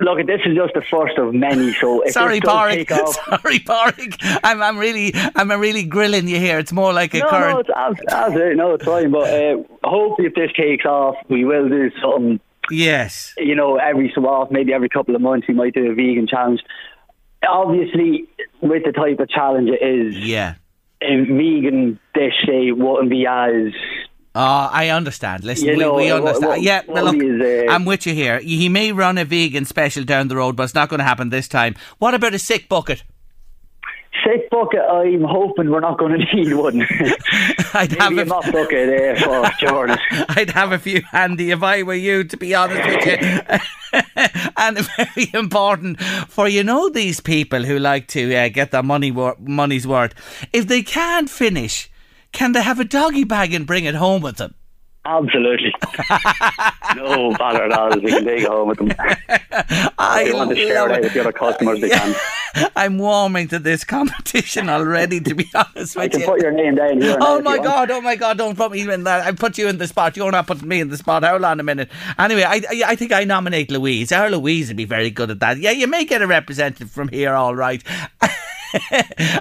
[0.00, 1.72] Look, this is just the first of many.
[1.74, 2.74] So Sorry, this does Porrick.
[2.88, 4.40] take off, Sorry, Porrick.
[4.42, 6.58] I'm I'm really I'm really grilling you here.
[6.58, 7.54] It's more like a no, current.
[7.54, 9.10] no, it's abs- absolutely no, it's fine.
[9.10, 12.40] But uh, hopefully, if this takes off, we will do something.
[12.70, 13.34] yes.
[13.36, 16.26] You know, every so often, maybe every couple of months, we might do a vegan
[16.26, 16.60] challenge.
[17.48, 18.26] Obviously,
[18.60, 20.54] with the type of challenge it is, Yeah.
[21.02, 23.72] a vegan dish say wouldn't be as
[24.42, 25.44] Oh, I understand.
[25.44, 26.46] Listen, You we, know, we understand.
[26.48, 28.38] what- yeah, what look, is, uh, I'm with you here.
[28.40, 31.28] He may run a vegan special down the road, but it's not going to happen
[31.30, 31.74] this time.
[31.98, 33.02] What about a sick bucket?
[34.24, 34.80] Sick bucket.
[34.80, 36.80] I'm hoping we're not going to need one.
[37.74, 39.98] I'd have a a mop bucket there for Jordan.
[40.30, 44.00] I'd have a few handy if I were you, to be honest with you.
[44.56, 49.10] and very important for you know these people who like to uh, get their money
[49.10, 50.14] wor- money's worth.
[50.52, 51.89] If they can't finish,
[52.32, 54.54] can they have a doggy bag and bring it home with them?
[55.04, 55.74] Absolutely.
[56.94, 57.90] no bother at all.
[57.98, 58.92] We can take it home with them.
[59.98, 61.98] I they want to share it, it with the other customers, they yeah.
[61.98, 62.70] can.
[62.76, 66.26] I'm warming to this competition already, to be honest with I can you.
[66.26, 67.16] put your name down here.
[67.18, 67.90] Oh my you god!
[67.90, 68.36] Oh my god!
[68.36, 69.24] Don't put me in that.
[69.26, 70.16] I put you in the spot.
[70.18, 71.24] You're not putting me in the spot.
[71.24, 71.90] Hold on a minute.
[72.18, 74.12] Anyway, I I- I think I nominate Louise.
[74.12, 75.58] Our Louise would be very good at that.
[75.58, 77.32] Yeah, you may get a representative from here.
[77.32, 77.82] All right.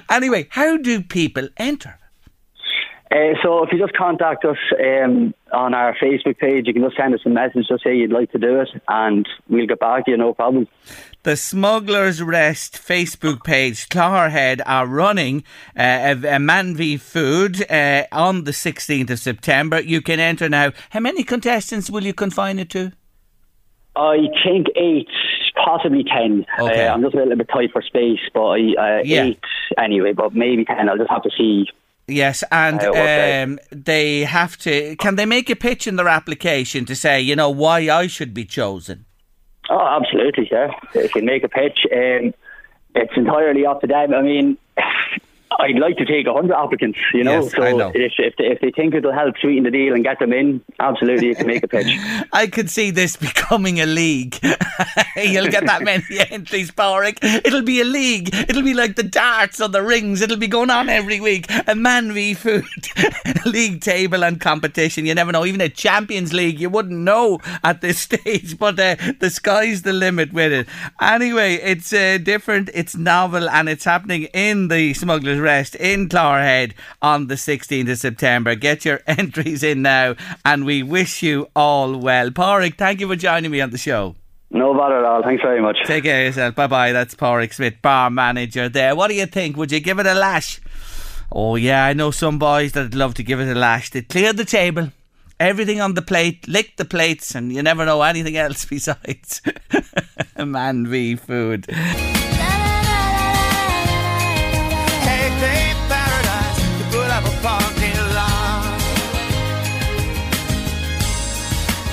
[0.09, 1.98] anyway, how do people enter?
[3.11, 6.95] Uh, so if you just contact us um, on our Facebook page, you can just
[6.95, 10.05] send us a message, just say you'd like to do it, and we'll get back
[10.05, 10.67] to you, no problem.
[11.23, 15.43] The Smugglers Rest Facebook page, Clogherhead, are running
[15.75, 19.81] uh, a, a Man v Food uh, on the 16th of September.
[19.81, 20.71] You can enter now.
[20.91, 22.91] How many contestants will you confine it to?
[23.95, 25.09] I think eight,
[25.55, 26.45] possibly ten.
[26.59, 26.87] Okay.
[26.87, 29.23] Uh, I'm just a little bit tight for space, but uh, Yeah.
[29.23, 29.39] eight
[29.77, 30.87] anyway, but maybe ten.
[30.87, 31.65] I'll just have to see.
[32.09, 34.95] Yes, and um, they have to.
[34.97, 38.33] Can they make a pitch in their application to say, you know, why I should
[38.33, 39.05] be chosen?
[39.69, 40.71] Oh, absolutely, yeah.
[40.95, 42.33] If you make a pitch, um,
[42.95, 44.13] it's entirely up to them.
[44.13, 44.57] I mean,
[45.59, 47.43] I'd like to take 100 applicants, you know.
[47.43, 47.91] Yes, so I know.
[47.93, 50.61] If, if, they, if they think it'll help sweeten the deal and get them in,
[50.79, 51.87] absolutely, you can make a pitch.
[52.33, 54.37] I could see this becoming a league.
[55.17, 57.19] You'll get that many entries, Porrick.
[57.21, 58.33] It'll be a league.
[58.33, 60.21] It'll be like the darts or the rings.
[60.21, 61.47] It'll be going on every week.
[61.67, 62.65] A man v food
[63.45, 65.05] league table and competition.
[65.05, 65.45] You never know.
[65.45, 68.57] Even a Champions League, you wouldn't know at this stage.
[68.57, 70.67] But uh, the sky's the limit with it.
[71.01, 72.69] Anyway, it's uh, different.
[72.73, 77.97] It's novel, and it's happening in the Smugglers Rest in Clogherhead on the 16th of
[77.97, 78.53] September.
[78.53, 80.13] Get your entries in now,
[80.45, 82.29] and we wish you all well.
[82.29, 84.15] Porrick, thank you for joining me on the show.
[84.51, 85.23] No bother at all.
[85.23, 85.77] Thanks very much.
[85.85, 86.53] Take care of yourself.
[86.53, 86.91] Bye bye.
[86.91, 88.95] That's Porrick Smith, bar manager there.
[88.95, 89.57] What do you think?
[89.57, 90.61] Would you give it a lash?
[91.31, 93.89] Oh, yeah, I know some boys that'd love to give it a lash.
[93.89, 94.91] They cleared the table,
[95.39, 99.41] everything on the plate, lick the plates, and you never know anything else besides.
[100.37, 101.65] Man v food.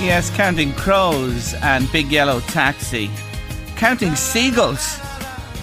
[0.00, 3.10] Yes, counting crows and big yellow taxi.
[3.76, 4.98] Counting seagulls.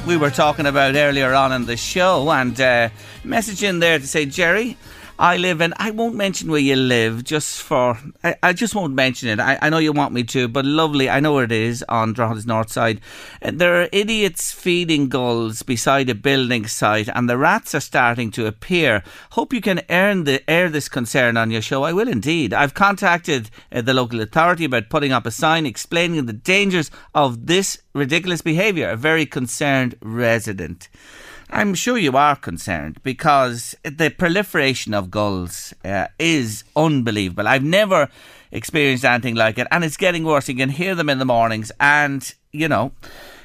[0.07, 2.89] We were talking about earlier on in the show, and uh,
[3.23, 4.75] message in there to say, Jerry,
[5.19, 5.73] I live in.
[5.77, 7.99] I won't mention where you live, just for.
[8.23, 9.39] I, I just won't mention it.
[9.39, 11.07] I, I know you want me to, but lovely.
[11.07, 12.99] I know where it is on Drogheda's north side.
[13.41, 18.31] Uh, There are idiots feeding gulls beside a building site, and the rats are starting
[18.31, 19.03] to appear.
[19.31, 21.83] Hope you can earn the air this concern on your show.
[21.83, 22.51] I will indeed.
[22.51, 27.45] I've contacted uh, the local authority about putting up a sign explaining the dangers of
[27.45, 28.89] this ridiculous behaviour.
[28.89, 30.89] A very concerned resident.
[31.49, 37.47] I'm sure you are concerned because the proliferation of gulls uh, is unbelievable.
[37.47, 38.09] I've never
[38.51, 40.47] experienced anything like it, and it's getting worse.
[40.49, 42.91] You can hear them in the mornings, and you know.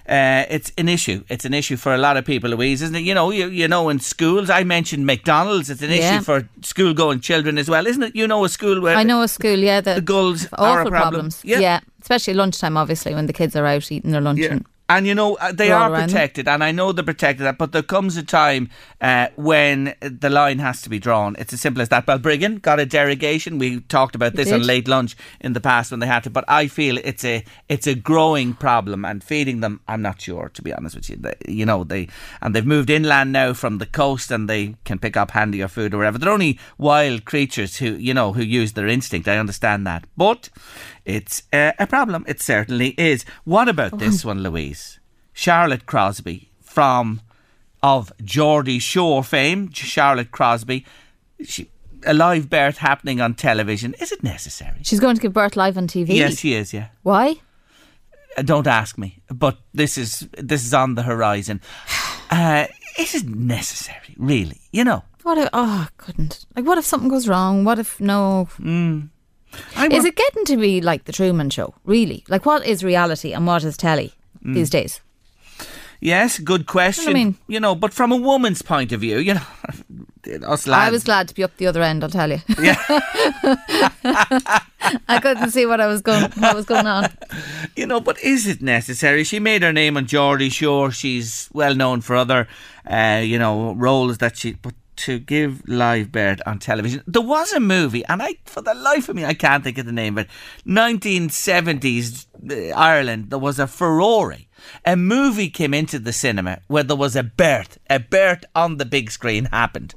[0.09, 1.23] Uh, it's an issue.
[1.29, 3.01] It's an issue for a lot of people, Louise, isn't it?
[3.01, 5.69] You know, you, you know, in schools, I mentioned McDonald's.
[5.69, 6.15] It's an Yeah.
[6.15, 8.17] issue for school-going children as well, isn't it?
[8.17, 10.81] You know, a school where I know a school, yeah, that the gulls are a
[10.81, 11.13] awful problem.
[11.13, 11.43] problems.
[11.45, 11.59] Yeah.
[11.59, 11.81] Yeah.
[12.01, 14.39] especially lunchtime, obviously, when the kids are out eating their lunch.
[14.39, 14.53] Yeah.
[14.53, 17.59] And And you know uh, they Roll are around protected, and I know they're protected.
[17.59, 18.71] But there comes a time
[19.03, 21.37] uh, when the line has to be drawn.
[21.39, 22.07] It's as simple as that.
[22.07, 23.59] Balbriggan got a derogation.
[23.59, 26.31] We talked about this on late lunch in the past when they had to.
[26.31, 30.49] But I feel it's a it's a growing problem, and feeding them, I'm not sure
[30.55, 31.17] to be honest with you.
[31.17, 32.09] They, you know they
[32.41, 35.93] and they've moved inland now from the coast, and they can pick up handier food
[35.93, 36.17] or whatever.
[36.17, 39.29] They're only wild creatures who you know who use their instinct.
[39.29, 40.49] I understand that, but
[41.09, 42.25] it's uh, a problem.
[42.29, 43.25] It certainly is.
[43.45, 45.01] What about this one, Louise?
[45.33, 47.23] Charlotte Crosby from
[47.83, 50.85] of Geordie Shore fame, Charlotte Crosby.
[51.43, 51.71] She,
[52.05, 53.95] a live birth happening on television.
[54.01, 54.81] Is it necessary?
[54.83, 56.11] she's going to give birth live on TV.
[56.11, 56.75] Yes, she is.
[56.75, 56.89] Yeah.
[57.03, 57.37] Why?
[58.37, 61.61] Uh, Don't ask me, but this is this is on the horizon.
[62.31, 62.67] Uh,
[62.99, 64.15] is it necessary?
[64.19, 64.61] Really?
[64.71, 65.03] You know.
[65.23, 66.45] What if, oh, I couldn't.
[66.55, 67.65] Like, what if something goes wrong?
[67.65, 68.49] What if, no.
[69.77, 72.25] I Is it getting to be like the Truman Show, really?
[72.29, 74.13] Like, what is reality and what is telly
[74.45, 74.55] Mm.
[74.55, 75.01] these days?
[76.01, 77.09] Yes, good question.
[77.11, 77.37] I mean?
[77.49, 79.41] You know, but from a woman's point of view, you know,
[80.47, 80.89] us lads.
[80.89, 82.39] I was glad to be up the other end, I'll tell you.
[82.61, 82.77] Yeah.
[85.09, 87.11] I couldn't see what I was going what was going on.
[87.77, 89.25] You know, but is it necessary?
[89.25, 90.93] She made her name on Geordie Shore.
[90.93, 92.47] She's well known for other,
[92.89, 94.53] uh, you know, roles that she.
[94.53, 98.75] But to give live birth on television, there was a movie, and I, for the
[98.75, 100.31] life of me, I can't think of the name of it.
[100.67, 103.31] 1970s uh, Ireland.
[103.31, 104.49] There was a Ferrari.
[104.85, 107.79] A movie came into the cinema where there was a birth.
[107.89, 109.95] A birth on the big screen happened,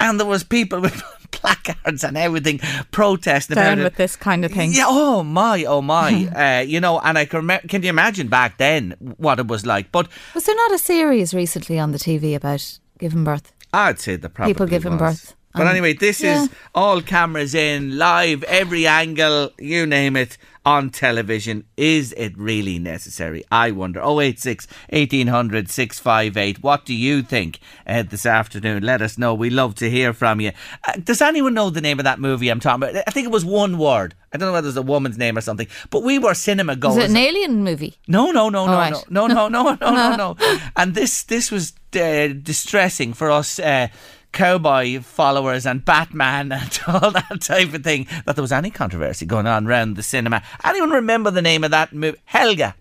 [0.00, 2.60] and there was people with placards and everything
[2.92, 3.96] protesting Down about with it.
[3.96, 4.72] this kind of thing.
[4.72, 4.84] Yeah.
[4.86, 5.64] Oh my.
[5.64, 6.26] Oh my.
[6.60, 7.46] uh, you know, and I can.
[7.68, 9.90] Can you imagine back then what it was like?
[9.92, 13.52] But Was there not a series recently on the TV about giving birth?
[13.72, 15.00] I'd say the probably People giving was.
[15.00, 15.34] birth.
[15.54, 16.42] But Um, anyway, this yeah.
[16.44, 20.36] is all cameras in, live, every angle, you name it,
[20.66, 21.64] on television.
[21.76, 23.44] Is it really necessary?
[23.52, 24.02] I wonder.
[24.02, 26.62] 086 1800 658.
[26.62, 28.82] What do you think uh, this afternoon?
[28.82, 29.32] Let us know.
[29.32, 30.50] We love to hear from you.
[30.86, 33.04] Uh, does anyone know the name of that movie I'm talking about?
[33.06, 34.14] I think it was one word.
[34.32, 35.68] I don't know whether it was a woman's name or something.
[35.90, 36.96] But we were cinema goers.
[36.96, 37.94] Was it an alien movie?
[38.08, 38.92] No, no, no, no, right.
[39.08, 40.58] no, no, no, no, no, no, no.
[40.76, 43.60] And this this was uh, distressing for us.
[43.60, 43.88] Uh,
[44.36, 48.06] Cowboy followers and Batman and all that type of thing.
[48.26, 50.42] That there was any controversy going on around the cinema.
[50.62, 52.18] Anyone remember the name of that movie?
[52.26, 52.74] Helga.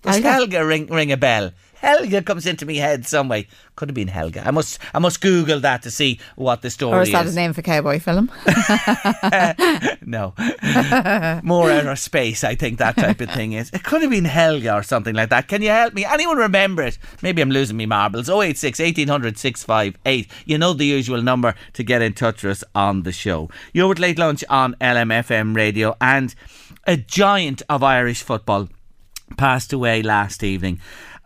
[0.00, 0.32] Does Helga?
[0.32, 1.52] Helga, ring ring a bell?
[1.80, 3.46] Helga comes into me head some way.
[3.76, 4.46] Could have been Helga.
[4.46, 6.98] I must I must Google that to see what the story is.
[6.98, 8.30] Or is that a name for cowboy film?
[10.04, 10.34] no.
[11.44, 13.70] More outer space, I think that type of thing is.
[13.72, 15.46] It could have been Helga or something like that.
[15.48, 16.04] Can you help me?
[16.04, 16.98] Anyone remember it?
[17.22, 18.28] Maybe I'm losing me marbles.
[18.28, 20.28] 086 1800 658.
[20.46, 23.48] You know the usual number to get in touch with us on the show.
[23.72, 26.34] You're with Late Lunch on LMFM radio and
[26.86, 28.68] a giant of Irish football
[29.36, 30.80] passed away last evening.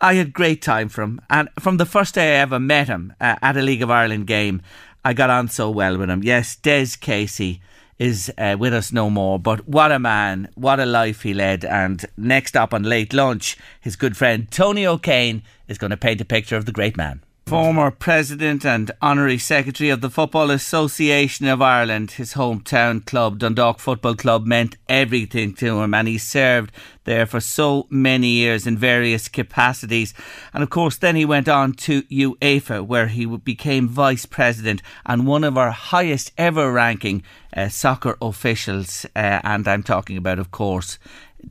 [0.04, 3.36] I had great time from and from the first day I ever met him uh,
[3.40, 4.60] at a League of Ireland game.
[5.04, 6.24] I got on so well with him.
[6.24, 7.60] Yes, Des Casey
[8.00, 11.64] is uh, with us no more, but what a man, what a life he led.
[11.64, 16.20] And next up on late lunch, his good friend Tony O'Kane is going to paint
[16.20, 17.22] a picture of the great man.
[17.52, 23.78] Former president and honorary secretary of the Football Association of Ireland, his hometown club, Dundalk
[23.78, 26.72] Football Club, meant everything to him, and he served
[27.04, 30.14] there for so many years in various capacities.
[30.54, 35.26] And of course, then he went on to UEFA, where he became vice president and
[35.26, 37.22] one of our highest ever ranking
[37.54, 39.04] uh, soccer officials.
[39.14, 40.98] Uh, and I'm talking about, of course,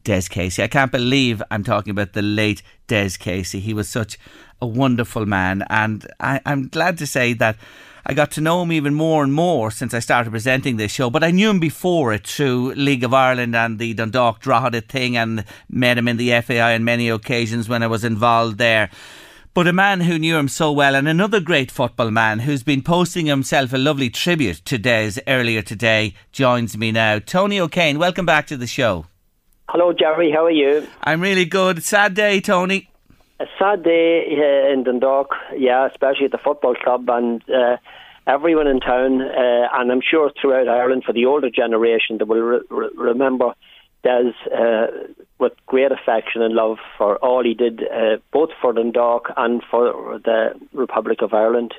[0.03, 0.63] Des Casey.
[0.63, 3.59] I can't believe I'm talking about the late Des Casey.
[3.59, 4.17] He was such
[4.61, 7.57] a wonderful man, and I, I'm glad to say that
[8.05, 11.09] I got to know him even more and more since I started presenting this show.
[11.09, 15.17] But I knew him before it through League of Ireland and the Dundalk Drogheda thing,
[15.17, 18.89] and met him in the FAI on many occasions when I was involved there.
[19.53, 22.81] But a man who knew him so well, and another great football man who's been
[22.81, 27.19] posting himself a lovely tribute to Des earlier today, joins me now.
[27.19, 29.07] Tony O'Kane, welcome back to the show.
[29.67, 30.31] Hello, Jerry.
[30.31, 30.87] How are you?
[31.03, 31.83] I'm really good.
[31.83, 32.90] Sad day, Tony.
[33.41, 37.77] A sad day uh, in Dundalk, yeah, especially at the football club and uh,
[38.27, 42.39] everyone in town, uh, and I'm sure throughout Ireland for the older generation that will
[42.39, 43.55] re- re- remember
[44.03, 44.87] Des uh,
[45.39, 50.19] with great affection and love for all he did, uh, both for Dundalk and for
[50.23, 51.73] the Republic of Ireland.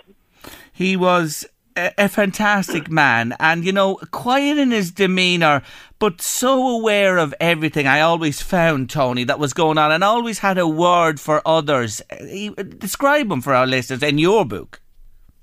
[0.73, 1.47] He was
[1.77, 5.63] a, fantastic man and, you know, quiet in his demeanour,
[5.99, 7.87] but so aware of everything.
[7.87, 12.03] I always found, Tony, that was going on and always had a word for others.
[12.21, 14.81] He, describe him for our listeners in your book.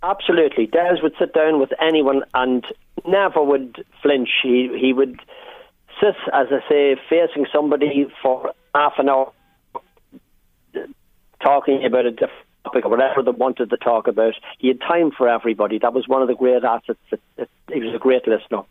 [0.01, 0.67] Absolutely.
[0.67, 2.65] Des would sit down with anyone and
[3.05, 4.29] never would flinch.
[4.41, 5.19] He he would
[5.99, 9.33] sit, as I say, facing somebody for half an hour,
[11.43, 14.33] talking about a different topic or whatever they wanted to talk about.
[14.57, 15.79] He had time for everybody.
[15.79, 16.99] That was one of the great assets.
[17.71, 18.63] He was a great listener.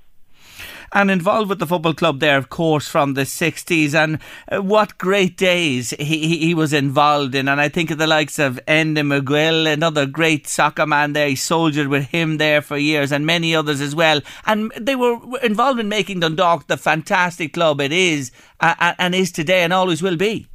[0.91, 3.95] And involved with the football club there, of course, from the 60s.
[3.95, 4.19] And
[4.51, 7.47] uh, what great days he, he, was involved in.
[7.47, 11.29] And I think of the likes of Enda McGill, another great soccer man there.
[11.29, 14.23] He soldiered with him there for years and many others as well.
[14.47, 19.31] And they were involved in making Dundalk the fantastic club it is uh, and is
[19.31, 20.47] today and always will be.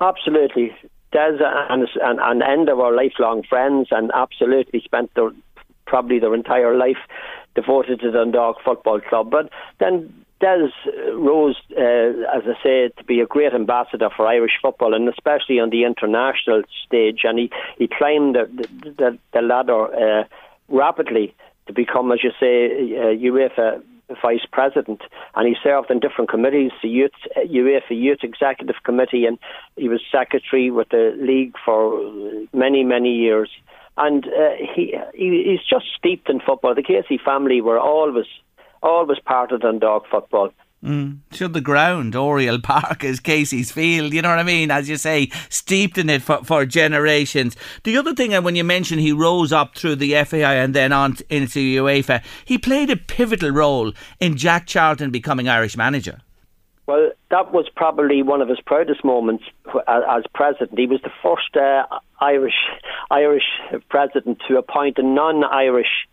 [0.00, 0.76] Absolutely.
[1.12, 1.38] Des
[1.70, 5.30] and, and, and Enda were lifelong friends and absolutely spent their,
[5.86, 6.98] probably their entire life
[7.54, 9.30] devoted to Dundalk Football Club.
[9.30, 9.50] But
[9.80, 10.68] then Des
[11.14, 15.58] rose, uh, as I say, to be a great ambassador for Irish football, and especially
[15.58, 17.20] on the international stage.
[17.24, 20.24] And he, he climbed the, the, the ladder uh,
[20.68, 21.34] rapidly
[21.66, 23.82] to become, as you say, uh, UEFA
[24.22, 25.02] vice president,
[25.34, 29.38] and he served in different committees, the youth, UEFA Youth Executive Committee, and
[29.76, 32.00] he was secretary with the league for
[32.52, 33.50] many, many years.
[33.96, 36.74] And uh, he, he he's just steeped in football.
[36.74, 38.26] The Casey family were always
[38.82, 40.50] always part of Dundalk football.
[40.82, 41.18] Mm.
[41.32, 44.12] Should the ground, Oriel Park, is Casey's Field.
[44.12, 44.70] You know what I mean?
[44.70, 47.56] As you say, steeped in it for, for generations.
[47.82, 50.74] The other thing, and uh, when you mention he rose up through the FAI and
[50.74, 56.20] then on into UEFA, he played a pivotal role in Jack Charlton becoming Irish manager.
[56.86, 59.44] Well, that was probably one of his proudest moments
[59.86, 60.78] as president.
[60.78, 61.84] He was the first uh,
[62.20, 62.54] Irish
[63.10, 63.44] Irish
[63.90, 66.08] president to appoint a non-Irish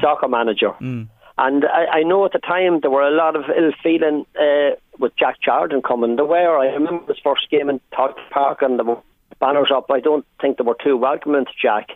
[0.00, 0.72] soccer manager.
[0.80, 1.08] Mm.
[1.38, 4.76] And I, I, know at the time there were a lot of ill feeling uh,
[4.98, 6.16] with Jack Charlton coming.
[6.16, 6.58] There were.
[6.58, 8.96] I remember his first game in Todd Park and the
[9.38, 9.90] banners up.
[9.90, 11.88] I don't think they were too welcoming to Jack.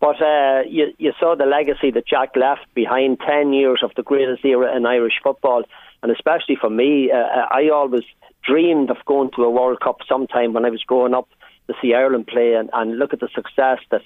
[0.00, 4.02] But uh, you, you saw the legacy that Jack left behind 10 years of the
[4.02, 5.62] greatest era in Irish football.
[6.02, 8.02] And especially for me, uh, uh I always
[8.42, 11.28] dreamed of going to a World Cup sometime when I was growing up
[11.68, 14.02] to see Ireland play and, and look at the success that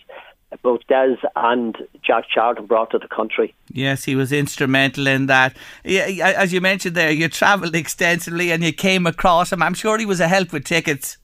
[0.62, 3.54] both Des and Jack Charlton brought to the country.
[3.70, 5.56] Yes, he was instrumental in that.
[5.84, 9.62] As you mentioned there, you travelled extensively and you came across him.
[9.62, 11.18] I'm sure he was a help with tickets.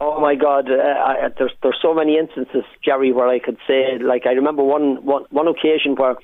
[0.00, 0.70] Oh my God!
[0.70, 4.62] Uh, I, there's there's so many instances, Jerry, where I could say like I remember
[4.62, 6.14] one one one occasion where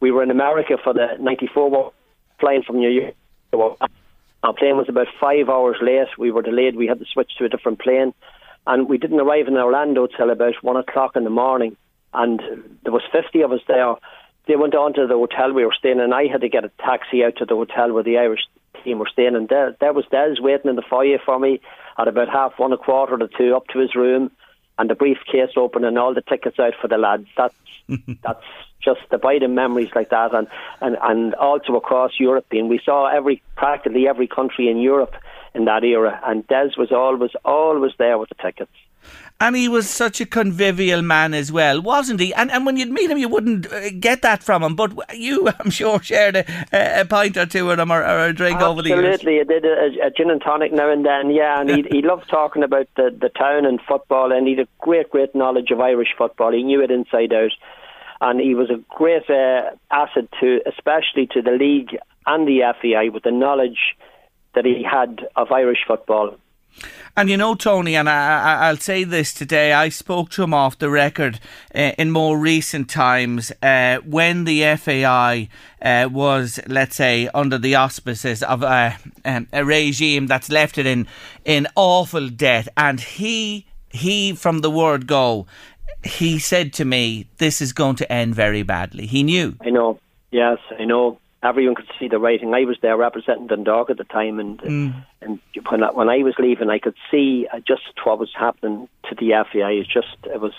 [0.00, 1.92] we were in America for the '94
[2.38, 3.78] flying from New York.
[4.42, 6.08] Our plane was about five hours late.
[6.18, 6.76] We were delayed.
[6.76, 8.12] We had to switch to a different plane,
[8.66, 11.78] and we didn't arrive in Orlando till about one o'clock in the morning
[12.14, 12.40] and
[12.82, 13.94] there was 50 of us there.
[14.46, 16.70] They went on to the hotel we were staying, and I had to get a
[16.78, 18.42] taxi out to the hotel where the Irish
[18.82, 19.34] team were staying.
[19.34, 21.60] And there, there was Des waiting in the foyer for me
[21.98, 24.30] at about half one, a quarter to two, up to his room,
[24.78, 27.26] and the briefcase open and all the tickets out for the lads.
[27.36, 27.54] That's
[28.22, 28.44] that's
[28.82, 30.48] just abiding memories like that, and,
[30.80, 32.46] and and also across Europe.
[32.50, 35.14] And we saw every practically every country in Europe
[35.54, 38.72] in that era, and Des was always always there with the tickets.
[39.40, 42.32] And he was such a convivial man as well, wasn't he?
[42.32, 44.76] And and when you'd meet him, you wouldn't uh, get that from him.
[44.76, 48.32] But you, I'm sure, shared a, a pint or two with him or, or a
[48.32, 48.92] drink Absolutely.
[48.92, 49.14] over the years.
[49.14, 51.30] Absolutely, I did a, a, gin and tonic now and then.
[51.30, 54.66] Yeah, and he he loved talking about the the town and football, and he had
[54.66, 56.52] a great great knowledge of Irish football.
[56.52, 57.52] He knew it inside out,
[58.20, 63.08] and he was a great uh, asset to, especially to the league and the FAI,
[63.08, 63.96] with the knowledge
[64.54, 66.36] that he had of Irish football.
[67.16, 70.78] And you know, Tony, and I, will say this today, I spoke to him off
[70.78, 71.38] the record
[71.72, 75.48] uh, in more recent times uh, when the FAI
[75.80, 78.92] uh, was, let's say, under the auspices of uh,
[79.24, 81.06] um, a regime that's left it in,
[81.44, 82.66] in awful debt.
[82.76, 85.46] And he, he, from the word go,
[86.02, 89.06] he said to me, this is going to end very badly.
[89.06, 89.54] He knew.
[89.60, 90.00] I know.
[90.32, 92.54] Yes, I know everyone could see the writing.
[92.54, 95.06] I was there representing Dundalk at the time, and mm.
[95.20, 95.38] and
[95.68, 99.14] when I, when I was leaving, I could see uh, just what was happening to
[99.14, 99.72] the FAI.
[99.72, 100.54] It just it was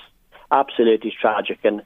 [0.51, 1.81] absolutely tragic, and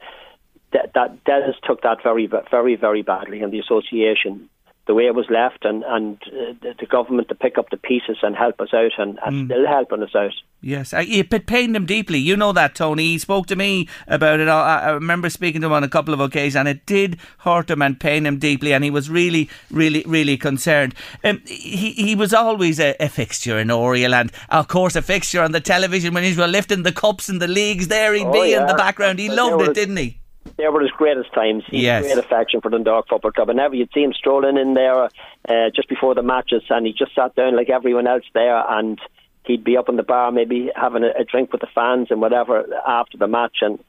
[0.74, 4.50] that that Dennis took that very very very badly, and the association
[4.88, 8.18] the way it was left, and and uh, the government to pick up the pieces
[8.24, 9.46] and help us out, and, and mm.
[9.46, 10.34] still helping us out.
[10.62, 12.20] Yes, it pained him deeply.
[12.20, 13.04] You know that, Tony.
[13.04, 14.48] He spoke to me about it.
[14.48, 17.82] I remember speaking to him on a couple of occasions, and it did hurt him
[17.82, 20.96] and pain him deeply, and he was really, really, really concerned.
[21.24, 25.42] Um, he he was always a, a, fixture in Oriel, and of course a fixture
[25.42, 27.88] on the television when he was lifting the cups and the leagues.
[27.88, 28.62] There he'd oh, be yeah.
[28.62, 29.20] in the background.
[29.20, 30.20] He loved it, didn't he?
[30.58, 31.64] They were his greatest times.
[31.68, 32.04] He yes.
[32.04, 33.50] great affection for the Dundalk Football Club.
[33.50, 36.94] And never you'd see him strolling in there uh, just before the matches, and he
[36.94, 39.00] just sat down like everyone else there, and
[39.46, 42.22] he'd be up in the bar, maybe having a, a drink with the fans and
[42.22, 43.80] whatever after the match, and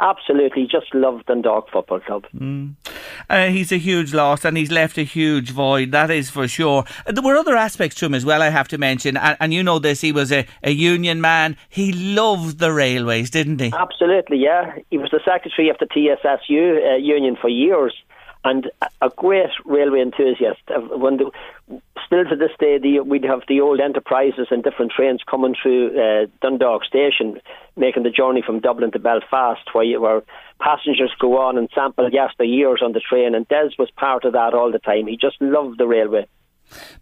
[0.00, 2.26] absolutely just loved Dundalk Football Club.
[2.34, 2.74] Mm.
[3.28, 6.84] Uh, he's a huge loss and he's left a huge void, that is for sure.
[7.06, 9.54] Uh, there were other aspects to him as well, I have to mention, and, and
[9.54, 11.56] you know this, he was a, a union man.
[11.68, 13.72] He loved the railways, didn't he?
[13.76, 14.76] Absolutely, yeah.
[14.90, 17.94] He was the secretary of the TSSU uh, union for years
[18.44, 18.70] and
[19.02, 20.60] a great railway enthusiast.
[20.68, 21.30] When the,
[22.06, 25.98] still to this day, the, we'd have the old enterprises and different trains coming through
[26.00, 27.40] uh, Dundalk Station,
[27.76, 30.22] making the journey from Dublin to Belfast, where, you, where
[30.58, 33.34] passengers go on and sample yes, the years on the train.
[33.34, 35.06] And Des was part of that all the time.
[35.06, 36.26] He just loved the railway.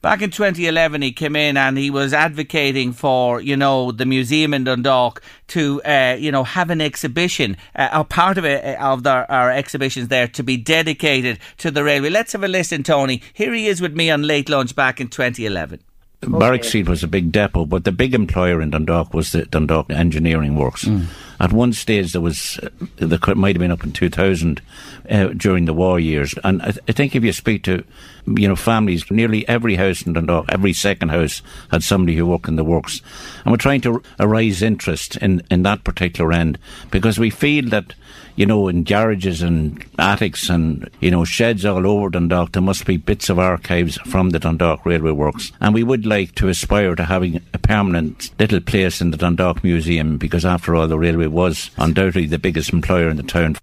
[0.03, 4.55] Back in 2011, he came in and he was advocating for, you know, the museum
[4.55, 8.93] in Dundalk to, uh, you know, have an exhibition, uh, or part of it, uh,
[8.93, 12.11] of their, our exhibitions there to be dedicated to the railway.
[12.11, 13.23] Let's have a listen, Tony.
[13.33, 15.81] Here he is with me on Late Lunch back in 2011.
[16.25, 16.39] Okay.
[16.39, 19.91] Barrack Street was a big depot, but the big employer in Dundalk was the Dundalk
[19.91, 20.85] Engineering Works.
[20.85, 21.07] Mm.
[21.41, 24.61] At one stage, there was, uh, there might have been up in 2000
[25.09, 26.35] uh, during the war years.
[26.43, 27.85] And I, th- I, think if you speak to,
[28.27, 32.49] you know, families, nearly every house in Dundalk, every second house had somebody who worked
[32.49, 33.01] in the works.
[33.45, 36.59] And we're trying to arise interest in, in that particular end
[36.91, 37.95] because we feel that
[38.39, 42.87] you know, in garages and attics and, you know, sheds all over Dundalk, there must
[42.87, 45.51] be bits of archives from the Dundalk Railway Works.
[45.61, 49.65] And we would like to aspire to having a permanent little place in the Dundalk
[49.65, 53.57] Museum because, after all, the railway was undoubtedly the biggest employer in the town.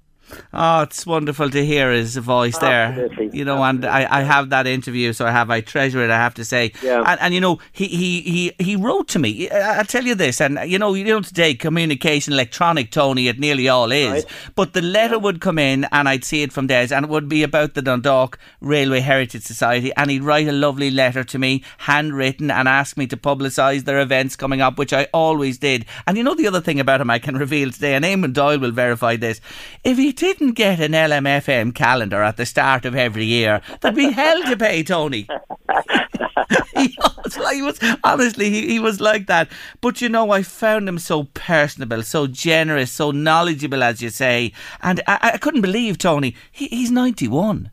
[0.54, 3.10] Oh, it's wonderful to hear his voice there.
[3.34, 6.18] You know, and I, I have that interview, so I have, I treasure it, I
[6.18, 6.72] have to say.
[6.82, 7.04] Yeah.
[7.06, 9.50] And, and you know, he, he, he, he wrote to me.
[9.50, 13.40] I- I'll tell you this, and you know, you know, today communication, electronic, Tony, it
[13.40, 14.24] nearly all is.
[14.24, 14.26] Right.
[14.56, 17.28] But the letter would come in, and I'd see it from Des, and it would
[17.28, 21.64] be about the Dundalk Railway Heritage Society, and he'd write a lovely letter to me,
[21.80, 25.86] handwritten, and ask me to publicise their events coming up, which I always did.
[26.08, 28.60] And you know, the other thing about him I can reveal today, and Eamon Doyle
[28.60, 29.42] will verify this,
[29.84, 34.12] if he didn't get an LMFM calendar at the start of every year, there'd be
[34.12, 35.28] hell to pay, Tony.
[36.76, 39.50] he was like, he was honestly, he, he was like that.
[39.82, 44.52] But you know, I found him so personable, so generous, so knowledgeable, as you say.
[44.82, 47.70] And I, I couldn't believe, Tony, he, he's 91.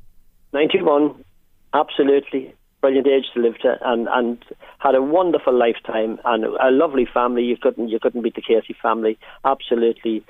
[0.52, 1.24] 91,
[1.72, 4.44] absolutely brilliant age to live to, and and
[4.78, 7.44] had a wonderful lifetime and a lovely family.
[7.44, 9.18] You couldn't you couldn't beat the Casey family.
[9.44, 10.22] Absolutely,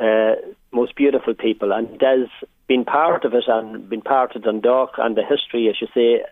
[0.00, 0.34] uh,
[0.72, 2.26] most beautiful people, and Des
[2.68, 6.24] been part of it and been part of Dundalk and the history, as you say,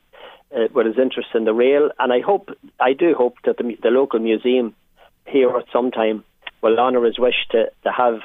[0.55, 1.91] uh, with his interest in the rail.
[1.99, 4.75] And I hope, I do hope that the, the local museum
[5.27, 6.25] here at some time
[6.63, 8.21] will honour his wish to to have.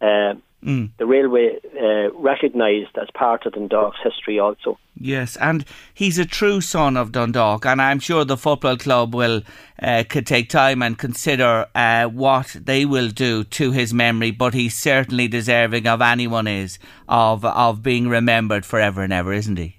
[0.00, 4.78] Uh, the railway uh, recognised as part of Dundalk's history also.
[4.94, 9.42] Yes, and he's a true son of Dundalk, and I'm sure the football club will
[9.82, 14.30] uh, could take time and consider uh, what they will do to his memory.
[14.30, 19.56] But he's certainly deserving of anyone is of of being remembered forever and ever, isn't
[19.56, 19.76] he?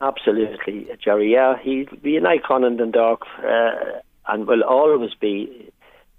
[0.00, 1.32] Absolutely, Jerry.
[1.32, 3.70] Yeah, he'll be an icon in Dundalk uh,
[4.26, 5.70] and will always be.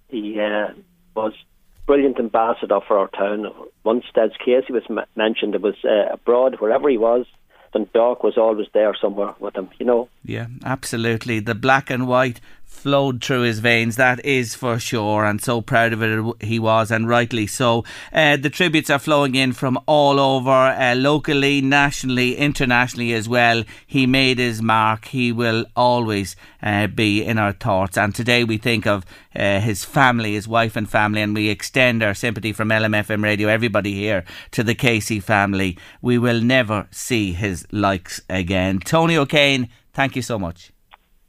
[0.07, 0.73] He uh,
[1.15, 1.33] was
[1.89, 3.51] brilliant ambassador for our town.
[3.83, 7.25] Once Des Casey was m- mentioned, it was uh, abroad, wherever he was.
[7.73, 10.07] Dundalk was always there somewhere with him, you know.
[10.23, 11.39] Yeah, absolutely.
[11.39, 12.39] The black and white
[12.79, 16.91] flowed through his veins, that is for sure, and so proud of it he was,
[16.91, 17.83] and rightly so.
[18.13, 23.65] Uh, the tributes are flowing in from all over, uh, locally, nationally, internationally as well.
[23.85, 25.05] He made his mark.
[25.05, 27.97] He will always uh, be in our thoughts.
[27.97, 29.05] And today we think of
[29.35, 33.49] uh, his family, his wife and family, and we extend our sympathy from LMFM Radio,
[33.49, 35.77] everybody here, to the Casey family.
[36.01, 38.79] We will never see his likes again.
[38.79, 40.71] Tony O'Kane, thank you so much.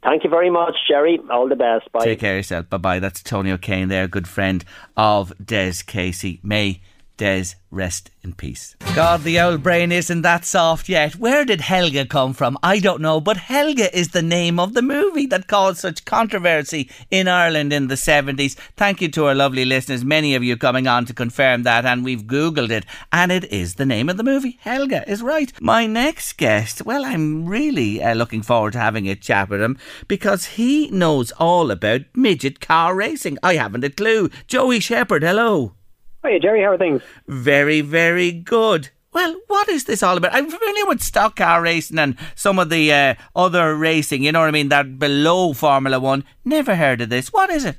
[0.03, 1.19] Thank you very much, Jerry.
[1.29, 1.91] All the best.
[1.91, 2.03] Bye.
[2.03, 2.69] Take care of yourself.
[2.69, 2.99] Bye bye.
[2.99, 4.65] That's Tony O'Kane there, good friend
[4.97, 6.39] of Des Casey.
[6.43, 6.81] May
[7.21, 8.75] Des rest in peace.
[8.95, 11.15] God, the old brain isn't that soft yet.
[11.17, 12.57] Where did Helga come from?
[12.63, 16.89] I don't know, but Helga is the name of the movie that caused such controversy
[17.11, 18.55] in Ireland in the 70s.
[18.75, 22.03] Thank you to our lovely listeners, many of you coming on to confirm that, and
[22.03, 24.57] we've Googled it, and it is the name of the movie.
[24.59, 25.53] Helga is right.
[25.61, 29.77] My next guest, well, I'm really uh, looking forward to having a chat with him
[30.07, 33.37] because he knows all about midget car racing.
[33.43, 34.31] I haven't a clue.
[34.47, 35.75] Joey Shepherd, hello.
[36.23, 37.01] Hey, Jerry, how are things?
[37.27, 38.89] Very, very good.
[39.11, 40.35] Well, what is this all about?
[40.35, 44.39] I'm familiar with stock car racing and some of the uh, other racing, you know
[44.39, 46.23] what I mean, that below Formula One.
[46.45, 47.33] Never heard of this.
[47.33, 47.77] What is it?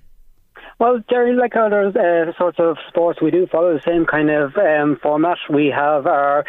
[0.81, 4.57] Well, Jerry, like other uh, sorts of sports, we do follow the same kind of
[4.57, 5.39] um, format.
[5.49, 6.45] We have our,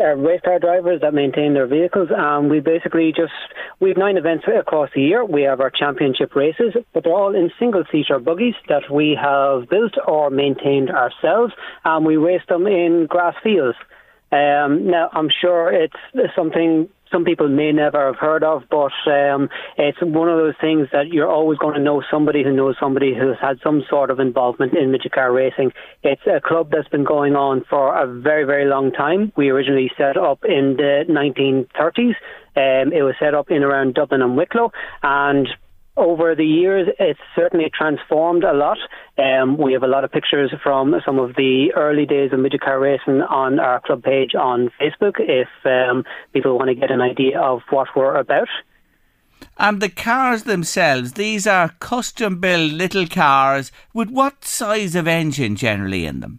[0.00, 3.32] our race car drivers that maintain their vehicles, and we basically just
[3.80, 5.24] we have nine events across the year.
[5.24, 9.94] We have our championship races, but they're all in single-seater buggies that we have built
[10.06, 11.52] or maintained ourselves,
[11.84, 13.76] and we race them in grass fields.
[14.30, 15.96] Um, now, I'm sure it's
[16.36, 20.88] something some people may never have heard of, but um, it's one of those things
[20.92, 24.20] that you're always going to know somebody who knows somebody who's had some sort of
[24.20, 25.72] involvement in midget car racing.
[26.02, 29.32] It's a club that's been going on for a very, very long time.
[29.36, 32.14] We originally set up in the 1930s.
[32.56, 35.48] Um, it was set up in around Dublin and Wicklow, and
[35.98, 38.78] over the years, it's certainly transformed a lot.
[39.18, 42.60] Um, we have a lot of pictures from some of the early days of midget
[42.60, 47.00] car racing on our club page on Facebook if um, people want to get an
[47.00, 48.48] idea of what we're about.
[49.56, 55.56] And the cars themselves, these are custom built little cars with what size of engine
[55.56, 56.38] generally in them?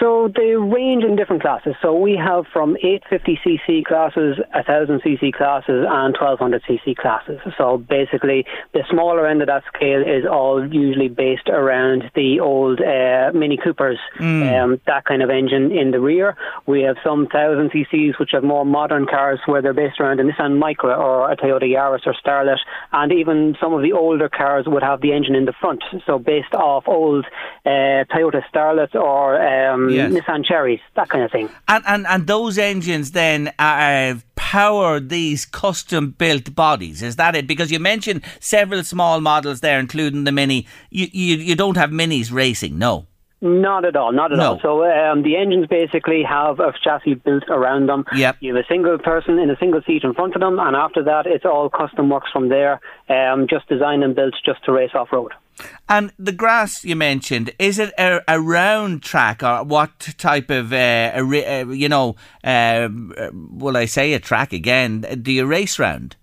[0.00, 1.74] So they range in different classes.
[1.82, 7.40] So we have from 850cc classes, 1000cc classes, and 1200cc classes.
[7.58, 12.80] So basically, the smaller end of that scale is all usually based around the old
[12.80, 16.36] uh, Mini Coopers, um, that kind of engine in the rear.
[16.66, 20.60] We have some 1000cc's which have more modern cars where they're based around a Nissan
[20.62, 22.58] Micra or a Toyota Yaris or Starlet,
[22.92, 25.82] and even some of the older cars would have the engine in the front.
[26.06, 27.26] So based off old
[27.66, 29.36] uh, Toyota Starlets or
[29.72, 30.12] um, Yes.
[30.12, 31.48] Nissan Cherries, that kind of thing.
[31.68, 37.02] And, and and those engines then uh, power these custom built bodies.
[37.02, 37.46] Is that it?
[37.46, 40.66] Because you mentioned several small models there, including the Mini.
[40.90, 43.06] You you, you don't have Minis racing, no.
[43.40, 44.52] Not at all, not at No.
[44.52, 44.60] all.
[44.62, 48.06] So um, the engines basically have a chassis built around them.
[48.16, 48.36] Yep.
[48.40, 51.02] You have a single person in a single seat in front of them, and after
[51.04, 54.92] that, it's all custom works from there, um, just designed and built just to race
[54.94, 55.32] off road.
[55.88, 60.72] And the grass you mentioned is it a, a round track or what type of
[60.72, 62.16] uh, a, uh, you know?
[62.42, 62.88] Uh,
[63.32, 65.00] will I say a track again?
[65.22, 66.16] Do you race round?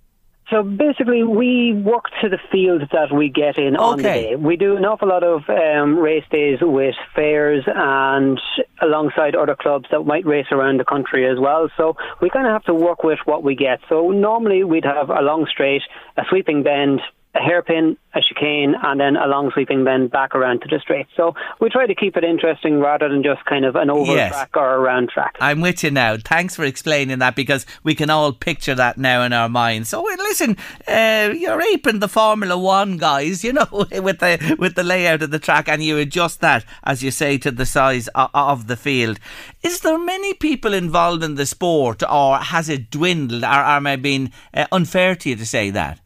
[0.51, 4.35] So basically, we work to the field that we get in on the day.
[4.35, 8.37] We do an awful lot of um, race days with fairs and
[8.81, 11.69] alongside other clubs that might race around the country as well.
[11.77, 13.79] So we kind of have to work with what we get.
[13.87, 15.83] So normally we'd have a long straight,
[16.17, 16.99] a sweeping bend,
[17.33, 21.07] a hairpin, a chicane, and then a long sweeping bend back around to the straight.
[21.15, 24.31] So we try to keep it interesting rather than just kind of an oval Yes.
[24.33, 25.37] track or a round track.
[25.39, 26.17] I'm with you now.
[26.17, 29.87] Thanks for explaining that because we can all picture that now in our minds.
[29.89, 30.57] So listen,
[30.87, 35.31] uh, you're aping the Formula One guys, you know, with the with the layout of
[35.31, 38.75] the track, and you adjust that as you say to the size of, of the
[38.75, 39.19] field.
[39.63, 43.43] Is there many people involved in the sport, or has it dwindled?
[43.43, 45.99] Or am I being uh, unfair to you to say that?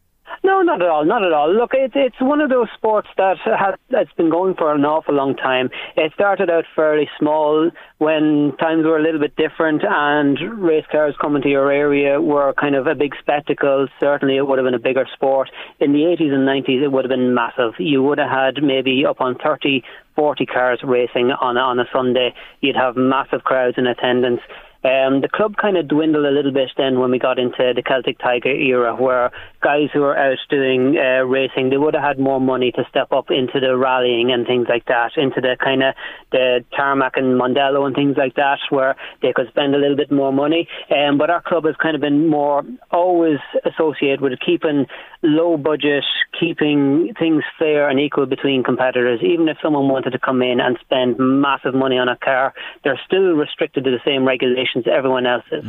[0.46, 1.52] No, not at all, not at all.
[1.52, 5.12] Look, it's it's one of those sports that has that's been going for an awful
[5.12, 5.70] long time.
[5.96, 11.16] It started out fairly small when times were a little bit different, and race cars
[11.20, 13.88] coming to your area were kind of a big spectacle.
[13.98, 15.50] Certainly, it would have been a bigger sport.
[15.80, 17.72] In the 80s and 90s, it would have been massive.
[17.80, 19.82] You would have had maybe up on 30,
[20.14, 22.32] 40 cars racing on on a Sunday.
[22.60, 24.42] You'd have massive crowds in attendance.
[24.86, 27.82] Um, the club kind of dwindled a little bit then when we got into the
[27.82, 29.32] Celtic Tiger era, where
[29.66, 33.10] guys who are out doing uh, racing, they would have had more money to step
[33.10, 35.92] up into the rallying and things like that, into the kind of
[36.30, 40.12] the tarmac and Mondello and things like that, where they could spend a little bit
[40.12, 40.68] more money.
[40.88, 42.62] Um, but our club has kind of been more
[42.92, 44.86] always associated with keeping
[45.24, 46.04] low budget,
[46.38, 49.18] keeping things fair and equal between competitors.
[49.20, 52.54] Even if someone wanted to come in and spend massive money on a car,
[52.84, 55.64] they're still restricted to the same regulations everyone else is.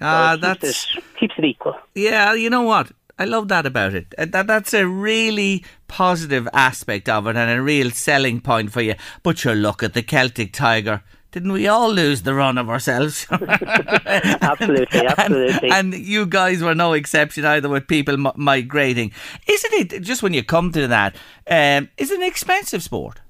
[0.00, 1.76] Ah, it keeps that's it, keeps it equal.
[1.94, 2.90] Yeah, you know what?
[3.18, 4.14] I love that about it.
[4.18, 8.82] Uh, That that's a really positive aspect of it and a real selling point for
[8.82, 8.94] you.
[9.22, 11.02] But sure, look at the Celtic Tiger.
[11.32, 13.26] Didn't we all lose the run of ourselves?
[13.30, 15.70] absolutely, absolutely.
[15.70, 19.12] And, and you guys were no exception either with people m- migrating.
[19.46, 21.16] Isn't it, just when you come to that,
[21.50, 23.20] um, is it an expensive sport?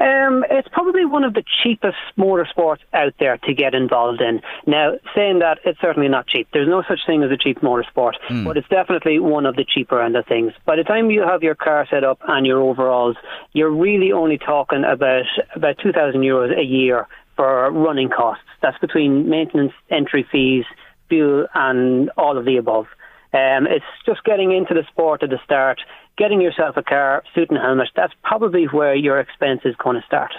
[0.00, 4.40] Um, it's probably one of the cheapest motorsports out there to get involved in.
[4.66, 6.48] Now, saying that, it's certainly not cheap.
[6.52, 10.00] There's no such thing as a cheap motorsport, but it's definitely one of the cheaper
[10.00, 10.52] end of things.
[10.64, 13.16] By the time you have your car set up and your overalls,
[13.52, 18.44] you're really only talking about about 2,000 euros a year for running costs.
[18.62, 20.64] That's between maintenance, entry fees,
[21.08, 22.86] fuel, and all of the above.
[23.32, 25.80] Um, it's just getting into the sport at the start,
[26.20, 27.88] getting yourself a car, suit and helmet.
[27.96, 30.32] That's probably where your expense is going to start.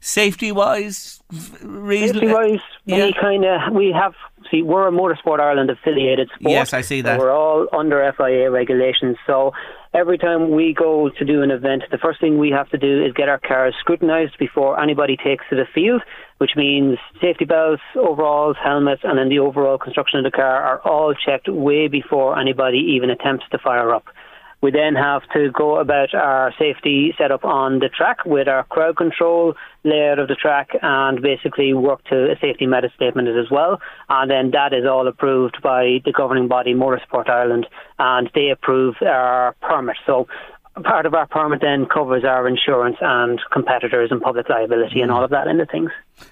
[0.00, 1.20] Safety wise,
[1.62, 2.28] reasonably.
[2.28, 3.04] Uh, safety wise, Yeah.
[3.06, 4.14] we kind of we have
[4.50, 6.52] see we're a Motorsport Ireland affiliated sport.
[6.52, 7.18] Yes, I see so that.
[7.18, 9.16] we're all under FIA regulations.
[9.26, 9.52] So
[9.92, 13.04] every time we go to do an event, the first thing we have to do
[13.04, 16.00] is get our cars scrutinised before anybody takes to the field,
[16.38, 20.80] which means safety belts, overalls, helmets, and then the overall construction of the car are
[20.88, 24.06] all checked way before anybody even attempts to fire up.
[24.62, 28.96] We then have to go about our safety setup on the track with our crowd
[28.96, 29.54] control
[29.84, 33.80] layout of the track and basically work to a safety meta statement as well.
[34.08, 37.66] And then that is all approved by the governing body, Motorsport Ireland,
[37.98, 39.96] and they approve our permit.
[40.06, 40.26] So
[40.82, 45.24] part of our permit then covers our insurance and competitors and public liability and all
[45.24, 45.90] of that end of things.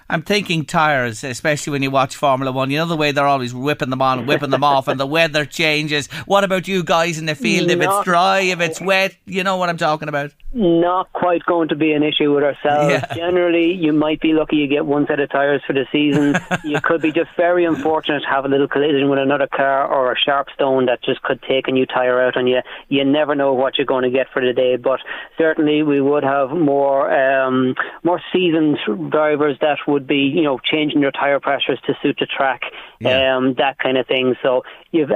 [0.09, 2.69] I'm thinking tyres, especially when you watch Formula One.
[2.69, 5.45] You know the way they're always whipping them on, whipping them off, and the weather
[5.45, 6.07] changes.
[6.25, 7.69] What about you guys in the field?
[7.69, 10.31] If it's dry, if it's wet, you know what I'm talking about.
[10.53, 12.91] not quite going to be an issue with ourselves.
[12.91, 13.13] Yeah.
[13.15, 16.37] Generally, you might be lucky you get one set of tyres for the season.
[16.63, 20.11] you could be just very unfortunate to have a little collision with another car or
[20.11, 22.61] a sharp stone that just could take a new tyre out on you.
[22.89, 24.99] You never know what you're going to get for the day, but
[25.37, 28.77] certainly we would have more um, more seasoned
[29.09, 32.61] drivers that would be, you know, changing your tyre pressures to suit the track,
[32.99, 33.35] Yeah.
[33.37, 34.35] um, that kind of thing.
[34.43, 35.11] So you've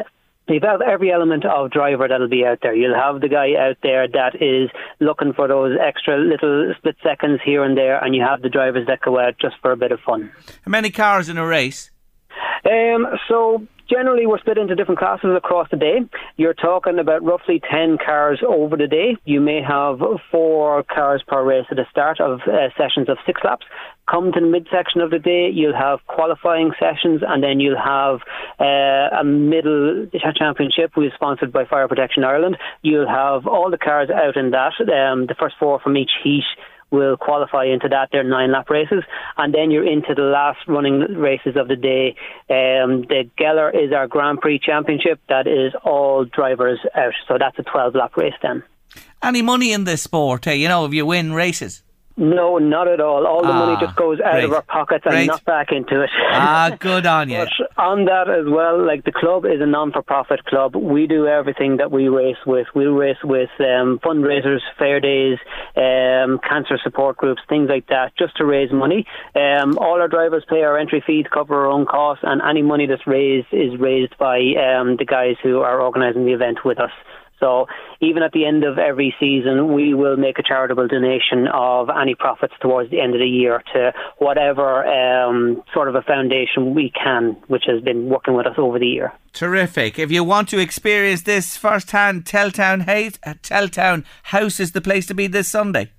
[0.51, 2.73] You've have every element of driver that'll be out there.
[2.73, 7.39] You'll have the guy out there that is looking for those extra little split seconds
[7.45, 9.91] here and there, and you have the drivers that go out just for a bit
[9.91, 10.31] of fun.
[10.65, 11.91] How many cars in a race?
[12.65, 15.99] Um, so generally we're split into different classes across the day.
[16.37, 19.17] You're talking about roughly 10 cars over the day.
[19.25, 19.99] You may have
[20.31, 23.65] four cars per race at the start of uh, sessions of six laps.
[24.09, 28.21] Come to the midsection of the day, you'll have qualifying sessions, and then you'll have
[28.59, 32.57] uh, a middle championship, which is sponsored by Fire Protection Ireland.
[32.81, 34.73] You'll have all the cars out in that.
[34.81, 36.45] Um, the first four from each heat
[36.91, 38.09] will qualify into that.
[38.11, 39.03] They're nine lap races,
[39.37, 42.15] and then you're into the last running races of the day.
[42.49, 45.19] Um, the Geller is our Grand Prix championship.
[45.29, 48.63] That is all drivers out, so that's a 12 lap race then.
[49.21, 50.45] Any money in this sport?
[50.45, 51.83] Hey, you know, if you win races.
[52.19, 53.25] No, not at all.
[53.25, 54.43] All the Ah, money just goes out great.
[54.43, 55.27] of our pockets and Great.
[55.27, 56.09] not back into it.
[56.31, 57.37] Ah, good on you.
[57.37, 60.75] But on that as well, like the club is a non-for-profit club.
[60.75, 62.67] We do everything that we race with.
[62.75, 65.37] We race with um, fundraisers, fair days,
[65.77, 69.05] um, cancer support groups, things like that, just to raise money.
[69.35, 72.85] Um, all our drivers pay our entry fees, cover our own costs, and any money
[72.85, 76.91] that's raised is raised by um, the guys who are organising the event with us.
[77.39, 77.67] So
[78.01, 82.15] even at the end of every season, we will make a charitable donation of any
[82.15, 86.91] profits towards the end of the year to whatever um, sort of a foundation we
[86.91, 89.13] can, which has been working with us over the year.
[89.33, 89.99] Terrific.
[89.99, 95.05] If you want to experience this firsthand, Teltown, Hay- uh, Teltown House is the place
[95.07, 95.91] to be this Sunday.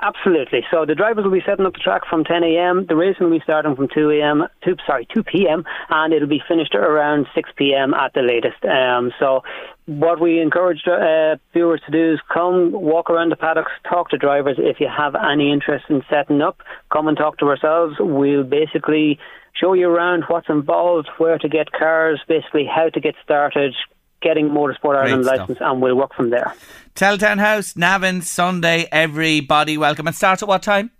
[0.00, 0.60] Absolutely.
[0.70, 2.86] So the drivers will be setting up the track from 10 a.m.
[2.88, 4.46] The racing will be starting from 2 a.m.
[4.64, 5.64] 2 sorry 2 p.m.
[5.90, 7.94] and it'll be finished around 6 p.m.
[7.94, 8.64] at the latest.
[8.64, 9.42] Um, so
[9.86, 14.18] what we encourage uh, viewers to do is come walk around the paddocks, talk to
[14.18, 14.56] drivers.
[14.58, 16.60] If you have any interest in setting up,
[16.92, 17.96] come and talk to ourselves.
[17.98, 19.18] We'll basically
[19.60, 23.74] show you around what's involved, where to get cars, basically how to get started,
[24.20, 25.38] getting Motorsport Ireland stuff.
[25.40, 26.54] license, and we'll work from there.
[26.94, 30.06] Teltown House, Navan, Sunday, everybody welcome.
[30.06, 30.90] And starts at what time?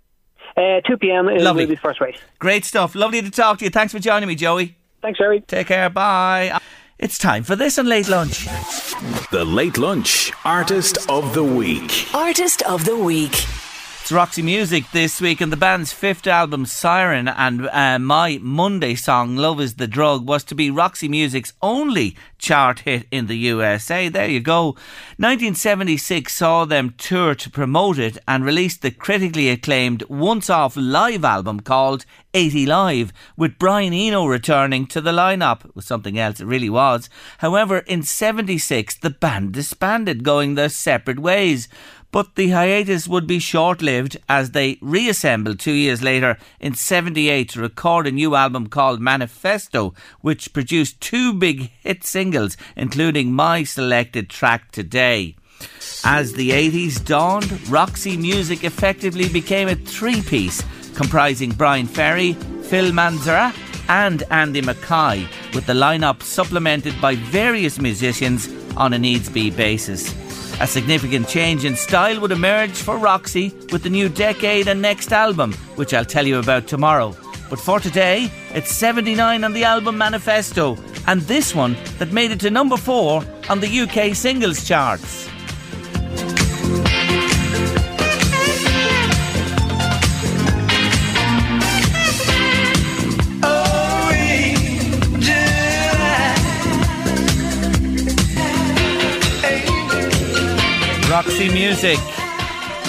[0.57, 1.29] Uh, 2 p.m.
[1.29, 1.63] it Lovely.
[1.63, 2.17] will be the first race.
[2.39, 2.95] Great stuff.
[2.95, 3.71] Lovely to talk to you.
[3.71, 4.75] Thanks for joining me, Joey.
[5.01, 5.41] Thanks, Jerry.
[5.41, 5.89] Take care.
[5.89, 6.59] Bye.
[6.97, 8.45] It's time for this on Late Lunch.
[9.31, 12.07] The Late Lunch Artist of the Week.
[12.13, 13.31] Artist of the Week.
[14.09, 18.95] It's Roxy Music this week, and the band's fifth album, Siren, and uh, my Monday
[18.95, 23.37] song, Love is the Drug, was to be Roxy Music's only chart hit in the
[23.37, 24.09] USA.
[24.09, 24.69] There you go.
[25.17, 31.23] 1976 saw them tour to promote it and released the critically acclaimed once off live
[31.23, 35.65] album called 80 Live, with Brian Eno returning to the lineup.
[35.65, 37.09] It was something else, it really was.
[37.39, 41.67] However, in 76, the band disbanded, going their separate ways.
[42.11, 47.49] But the hiatus would be short lived as they reassembled two years later in 78
[47.49, 53.63] to record a new album called Manifesto, which produced two big hit singles, including my
[53.63, 55.35] selected track today.
[56.03, 60.63] As the 80s dawned, Roxy Music effectively became a three piece
[60.95, 62.33] comprising Bryan Ferry,
[62.63, 63.53] Phil Manzanera,
[63.87, 70.13] and Andy Mackay, with the lineup supplemented by various musicians on a needs be basis.
[70.61, 75.13] A significant change in style would emerge for Roxy with the new decade and next
[75.13, 77.15] album, which I'll tell you about tomorrow.
[77.49, 82.41] But for today, it's 79 on the album Manifesto, and this one that made it
[82.41, 85.28] to number 4 on the UK singles charts.
[101.47, 101.97] Music,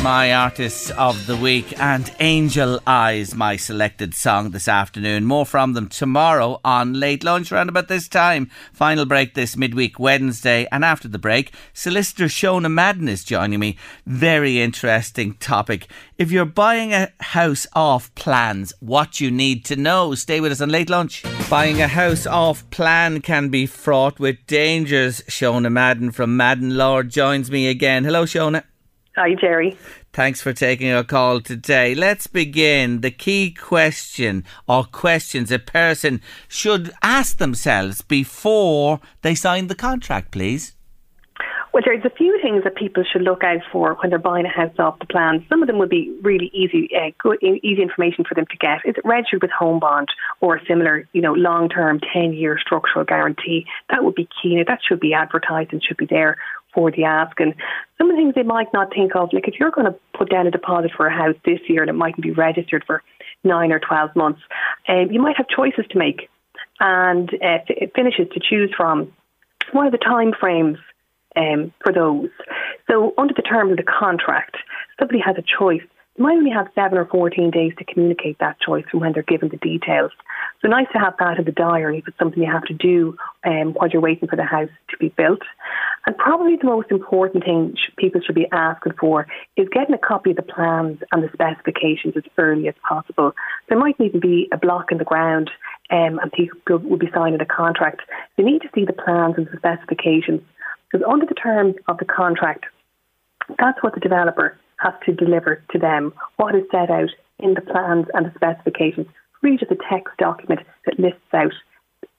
[0.03, 5.27] my artists of the week, and Angel Eyes, my selected song this afternoon.
[5.27, 8.51] More from them tomorrow on Late Lunch around about this time.
[8.73, 13.77] Final break this midweek Wednesday, and after the break, solicitor Shona Madden is joining me.
[14.07, 15.87] Very interesting topic.
[16.17, 20.15] If you're buying a house off plans, what you need to know.
[20.15, 21.25] Stay with us on Late Lunch.
[21.51, 25.21] Buying a house off plan can be fraught with dangers.
[25.23, 28.05] Shona Madden from Madden Lord joins me again.
[28.05, 28.65] Hello, Shona.
[29.21, 29.77] Hi, Jerry.
[30.15, 31.95] Thanks for taking our call today.
[31.95, 33.03] Let's begin.
[33.03, 40.31] The key question or questions a person should ask themselves before they sign the contract,
[40.31, 40.75] please.
[41.73, 44.49] Well, there's a few things that people should look out for when they're buying a
[44.49, 45.45] house off the plan.
[45.49, 48.79] Some of them would be really easy, uh, good, easy information for them to get.
[48.85, 50.09] Is it registered with Home Bond
[50.41, 53.67] or a similar, you know, long-term, ten-year structural guarantee?
[53.91, 54.57] That would be key.
[54.57, 56.39] Now, that should be advertised and should be there
[56.75, 57.39] for the ask.
[57.41, 57.55] And
[57.99, 60.31] some of the things they might not think of, like if you're going to put
[60.31, 63.03] down a deposit for a house this year and it mightn't be registered for
[63.45, 64.41] nine or twelve months,
[64.89, 66.29] um, you might have choices to make
[66.81, 67.59] and uh,
[67.95, 69.13] finishes to choose from.
[69.73, 70.79] What are the time frames
[71.37, 72.31] um, for those?
[72.91, 74.57] So, under the terms of the contract,
[74.99, 75.83] somebody has a choice
[76.21, 79.49] might only have seven or 14 days to communicate that choice from when they're given
[79.49, 80.13] the details.
[80.61, 83.17] So nice to have that in the diary if it's something you have to do
[83.45, 85.41] um, while you're waiting for the house to be built.
[86.05, 90.31] And probably the most important thing people should be asking for is getting a copy
[90.31, 93.33] of the plans and the specifications as early as possible.
[93.69, 95.51] There might even be a block in the ground
[95.91, 98.03] um, and people will be signing a contract.
[98.37, 100.43] They need to see the plans and the specifications
[100.93, 102.67] because under the terms of the contract,
[103.59, 107.61] that's what the developer has to deliver to them, what is set out in the
[107.61, 109.07] plans and the specifications.
[109.43, 111.53] Read the text document that lists out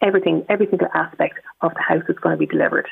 [0.01, 2.87] everything, every single aspect of the house that's going to be delivered.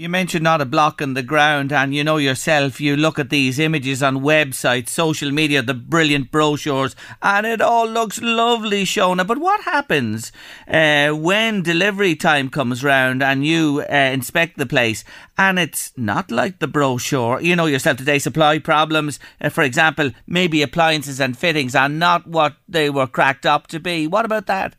[0.00, 3.28] You mentioned not a block in the ground, and you know yourself, you look at
[3.28, 9.26] these images on websites, social media, the brilliant brochures, and it all looks lovely, Shona.
[9.26, 10.32] But what happens
[10.66, 15.04] uh, when delivery time comes round and you uh, inspect the place
[15.36, 17.38] and it's not like the brochure?
[17.38, 22.26] You know yourself today, supply problems, uh, for example, maybe appliances and fittings are not
[22.26, 24.06] what they were cracked up to be.
[24.06, 24.76] What about that?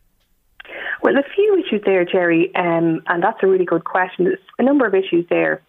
[1.02, 4.26] Well, a few issues there, Jerry, um, and that's a really good question.
[4.26, 5.62] There's a number of issues there.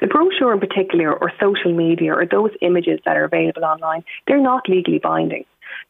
[0.00, 4.40] The brochure in particular, or social media, or those images that are available online, they're
[4.40, 5.44] not legally binding.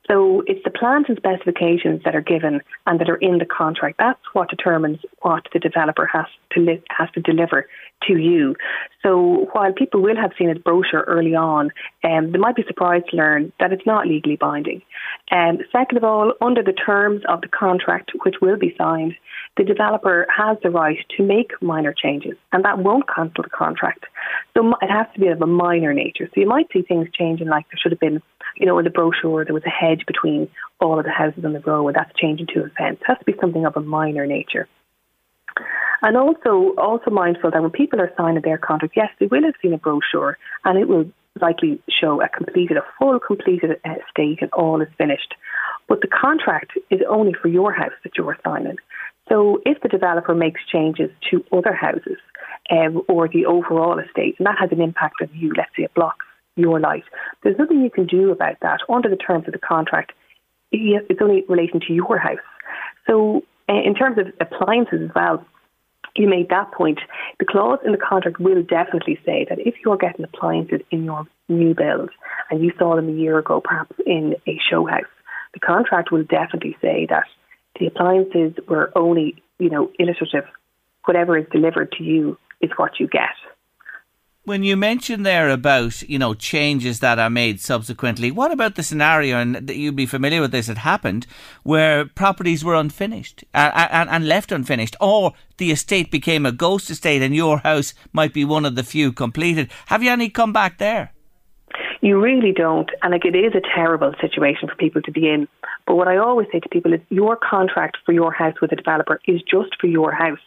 [0.09, 3.97] So it's the plans and specifications that are given and that are in the contract.
[3.99, 7.69] That's what determines what the developer has to li- has to deliver
[8.07, 8.57] to you.
[9.03, 11.71] So while people will have seen a brochure early on,
[12.05, 14.83] um, they might be surprised to learn that it's not legally binding.
[15.31, 19.15] Um, second of all, under the terms of the contract, which will be signed,
[19.57, 24.07] the developer has the right to make minor changes, and that won't cancel the contract.
[24.55, 26.29] So it has to be of a minor nature.
[26.35, 28.23] So you might see things changing, like there should have been,
[28.59, 30.49] you know, in the brochure there was a hedge between
[30.81, 32.99] all of the houses in the row, and that's changing to a fence.
[33.01, 34.69] It has to be something of a minor nature.
[36.03, 39.55] And also, also mindful that when people are signing their contract, yes, they will have
[39.61, 44.53] seen a brochure, and it will likely show a completed, a full completed estate, and
[44.53, 45.35] all is finished.
[45.89, 48.77] But the contract is only for your house that you are signing.
[49.29, 52.19] So if the developer makes changes to other houses
[52.71, 55.95] um, or the overall estate, and that has an impact on you, let's say it
[55.95, 56.27] blocks
[56.59, 57.05] your light,
[57.43, 60.13] there's nothing you can do about that under the terms of the contract.
[60.71, 62.39] It's only relating to your house.
[63.07, 65.45] So uh, in terms of appliances as well,
[66.17, 66.99] you made that point.
[67.39, 71.27] The clause in the contract will definitely say that if you're getting appliances in your
[71.49, 72.11] new build
[72.51, 75.05] and you saw them a year ago, perhaps in a show house,
[75.55, 77.25] the contract will definitely say that
[77.79, 80.45] the appliances were only, you know, illustrative.
[81.05, 83.35] Whatever is delivered to you is what you get.
[84.49, 88.83] When you mentioned there about, you know, changes that are made subsequently, what about the
[88.83, 91.27] scenario, and you'd be familiar with this, it happened,
[91.65, 96.89] where properties were unfinished uh, and, and left unfinished, or the estate became a ghost
[96.89, 99.71] estate and your house might be one of the few completed.
[99.89, 101.13] Have you any come back there?
[102.01, 102.91] You really don't.
[103.03, 105.47] And like it is a terrible situation for people to be in.
[105.87, 108.77] But what I always say to people is your contract for your house with a
[108.77, 110.39] developer is just for your house.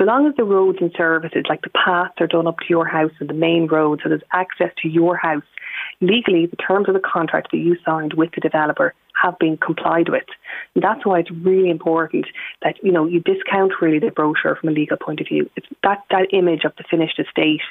[0.00, 2.86] So long as the roads and services, like the paths, are done up to your
[2.86, 5.42] house and the main road, so there's access to your house,
[6.00, 10.08] legally, the terms of the contract that you signed with the developer have been complied
[10.08, 10.24] with.
[10.74, 12.26] And that's why it's really important
[12.62, 15.50] that, you know, you discount really the brochure from a legal point of view.
[15.56, 17.62] It's that, that image of the finished estate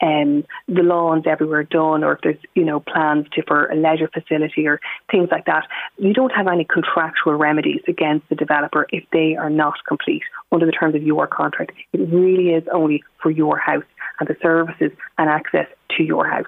[0.00, 3.76] and um, the lawns everywhere done or if there's, you know, plans to for a
[3.76, 4.80] leisure facility or
[5.10, 5.64] things like that.
[5.98, 10.66] You don't have any contractual remedies against the developer if they are not complete under
[10.66, 11.72] the terms of your contract.
[11.92, 13.84] It really is only for your house
[14.18, 16.46] and the services and access to your house.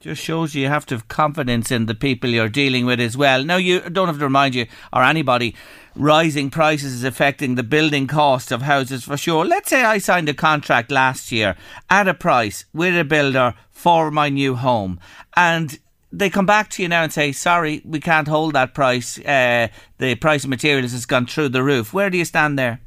[0.00, 3.42] Just shows you have to have confidence in the people you're dealing with as well.
[3.42, 5.56] Now, you don't have to remind you or anybody
[5.96, 9.44] rising prices is affecting the building cost of houses for sure.
[9.44, 11.56] Let's say I signed a contract last year
[11.90, 15.00] at a price with a builder for my new home
[15.36, 15.76] and
[16.12, 19.18] they come back to you now and say, sorry, we can't hold that price.
[19.18, 19.66] Uh,
[19.98, 21.92] the price of materials has gone through the roof.
[21.92, 22.80] Where do you stand there?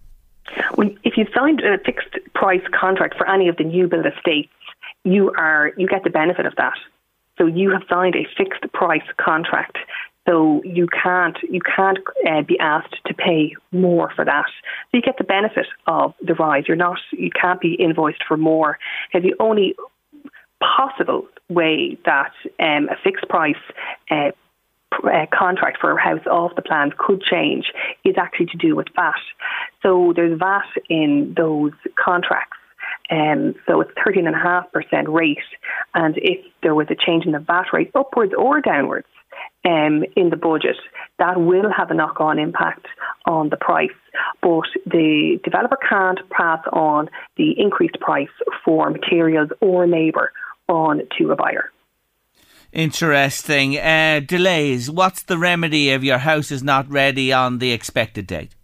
[0.77, 4.47] Well, if you signed a fixed price contract for any of the new build estates,
[5.03, 6.77] you are you get the benefit of that.
[7.37, 9.77] So you have signed a fixed price contract.
[10.27, 11.97] So you can't you can't
[12.29, 14.45] uh, be asked to pay more for that.
[14.91, 16.65] So you get the benefit of the rise.
[16.67, 18.77] You're not you can't be invoiced for more.
[19.13, 19.75] The only
[20.61, 23.55] possible way that um, a fixed price
[24.11, 24.31] uh,
[25.03, 27.71] uh, contract for a house off the plan could change
[28.03, 29.15] is actually to do with VAT.
[29.81, 32.57] So there's VAT in those contracts.
[33.11, 35.37] Um, so it's 13.5% rate.
[35.93, 39.07] And if there was a change in the VAT rate upwards or downwards
[39.65, 40.77] um, in the budget,
[41.19, 42.87] that will have a knock on impact
[43.25, 43.89] on the price.
[44.41, 48.29] But the developer can't pass on the increased price
[48.63, 50.31] for materials or labour
[50.69, 51.71] on to a buyer.
[52.71, 53.77] Interesting.
[53.77, 54.89] Uh, delays.
[54.89, 58.55] What's the remedy if your house is not ready on the expected date?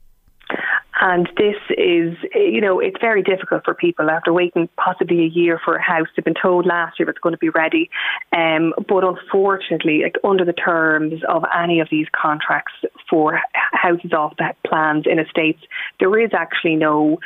[1.00, 5.60] And this is, you know, it's very difficult for people after waiting possibly a year
[5.64, 6.08] for a house.
[6.16, 7.90] They've been told last year it's going to be ready.
[8.32, 12.74] Um, but unfortunately, like under the terms of any of these contracts
[13.10, 15.62] for houses off the plans in estates,
[16.00, 17.20] there is actually no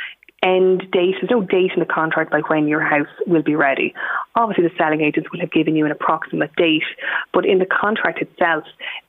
[0.44, 1.16] end date.
[1.20, 3.94] There's no date in the contract by when your house will be ready.
[4.36, 6.84] Obviously, the selling agents will have given you an approximate date,
[7.34, 8.64] but in the contract itself,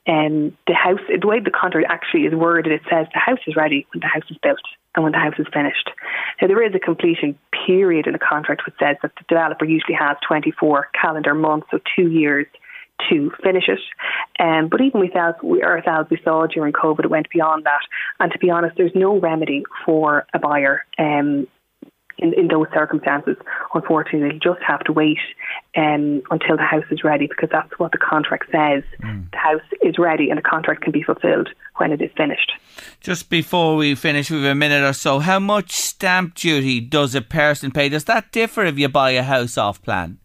[0.07, 3.55] um, the house, the way the contract actually is worded, it says the house is
[3.55, 4.59] ready when the house is built
[4.95, 5.89] and when the house is finished.
[6.41, 9.95] Now, there is a completion period in the contract which says that the developer usually
[9.95, 12.47] has 24 calendar months, so two years
[13.09, 13.79] to finish it.
[14.39, 17.81] Um, but even with us, we, ourselves, we saw during COVID, it went beyond that.
[18.19, 21.47] And to be honest, there's no remedy for a buyer um,
[22.17, 23.35] in, in those circumstances.
[23.73, 25.17] Unfortunately, you just have to wait
[25.75, 28.83] um, until the house is ready because that's what the contract says.
[29.01, 29.29] Mm.
[29.31, 32.53] The house is ready and the contract can be fulfilled when it is finished.
[33.01, 35.19] Just before we finish, with a minute or so.
[35.19, 37.89] How much stamp duty does a person pay?
[37.89, 40.19] Does that differ if you buy a house off plan?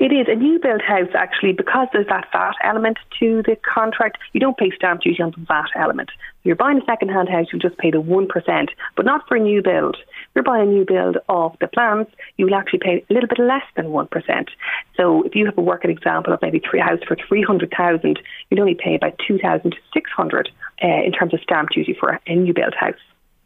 [0.00, 4.18] It is a new build house actually because there's that VAT element to the contract.
[4.32, 6.10] You don't pay stamp duty on the VAT element.
[6.40, 9.26] If you're buying a second hand house, you just pay the one percent, but not
[9.28, 9.96] for a new build.
[9.96, 13.28] If you're buying a new build off the plans, you will actually pay a little
[13.28, 14.50] bit less than one percent.
[14.96, 18.18] So if you have a working example of maybe three house for three hundred thousand,
[18.50, 20.50] you'd only pay about two thousand six hundred
[20.82, 22.94] uh, in terms of stamp duty for a new build house.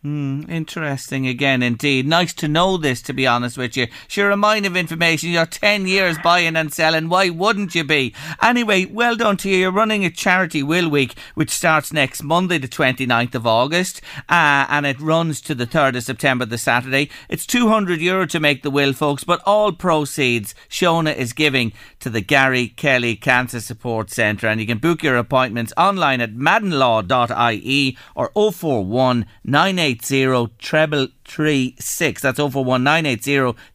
[0.09, 2.07] Mm, interesting again, indeed.
[2.07, 3.89] Nice to know this, to be honest with you.
[4.07, 5.29] Sure, a mine of information.
[5.29, 7.11] You're 10 years buying and selling.
[7.11, 8.15] Why wouldn't you be?
[8.41, 9.59] Anyway, well done to you.
[9.59, 14.01] You're running a charity will week, which starts next Monday, the 29th of August,
[14.31, 17.11] uh, and it runs to the 3rd of September, the Saturday.
[17.29, 22.09] It's 200 euro to make the will, folks, but all proceeds Shona is giving to
[22.09, 24.47] the Gary Kelly Cancer Support Centre.
[24.47, 29.59] And you can book your appointments online at maddenlaw.ie or 041 980 treble three six.
[29.59, 30.51] That's over one nine eight zero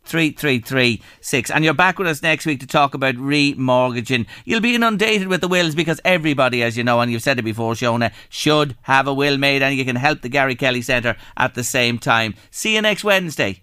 [0.04, 1.52] three three three six.
[1.52, 4.26] And you're back with us next week to talk about remortgaging.
[4.46, 7.44] You'll be inundated with the wills because everybody, as you know, and you've said it
[7.44, 11.16] before, Shona, should have a will made, and you can help the Gary Kelly Centre
[11.38, 12.36] at the same time.
[12.52, 13.62] See you next Wednesday.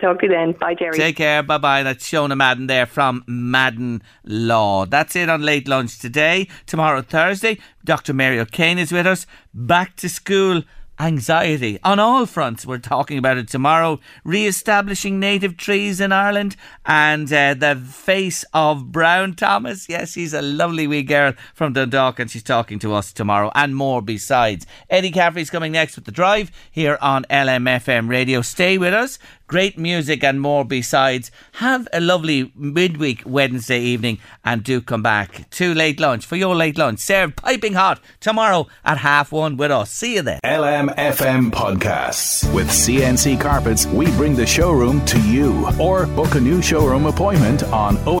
[0.00, 0.52] Talk to you then.
[0.52, 0.96] Bye, Jerry.
[0.96, 1.42] Take care.
[1.42, 1.82] Bye bye.
[1.82, 4.84] That's Shona Madden there from Madden Law.
[4.84, 6.48] That's it on Late Lunch today.
[6.66, 8.12] Tomorrow, Thursday, Dr.
[8.12, 9.26] Mary O'Kane is with us.
[9.54, 10.64] Back to school
[10.98, 12.66] anxiety on all fronts.
[12.66, 14.00] We're talking about it tomorrow.
[14.24, 19.88] Re establishing native trees in Ireland and uh, the face of Brown Thomas.
[19.88, 23.76] Yes, she's a lovely wee girl from Dundalk and she's talking to us tomorrow and
[23.76, 24.66] more besides.
[24.88, 28.42] Eddie Caffrey's coming next with The Drive here on LMFM Radio.
[28.42, 31.30] Stay with us great music and more besides.
[31.54, 36.54] Have a lovely midweek Wednesday evening and do come back to late lunch for your
[36.54, 39.90] late lunch served piping hot tomorrow at half one with us.
[39.90, 40.40] See you then.
[40.44, 42.52] LMFM podcasts.
[42.54, 47.62] With CNC Carpets, we bring the showroom to you or book a new showroom appointment
[47.64, 48.20] on.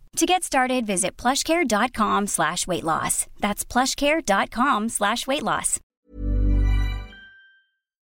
[0.17, 3.27] To get started, visit plushcare.com slash weight loss.
[3.39, 5.79] That's plushcare.com slash weight loss.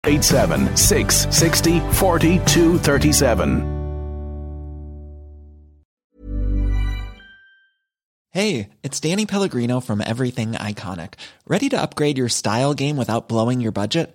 [0.06, 3.74] 87 660 4237.
[8.30, 11.14] Hey, it's Danny Pellegrino from Everything Iconic.
[11.48, 14.14] Ready to upgrade your style game without blowing your budget?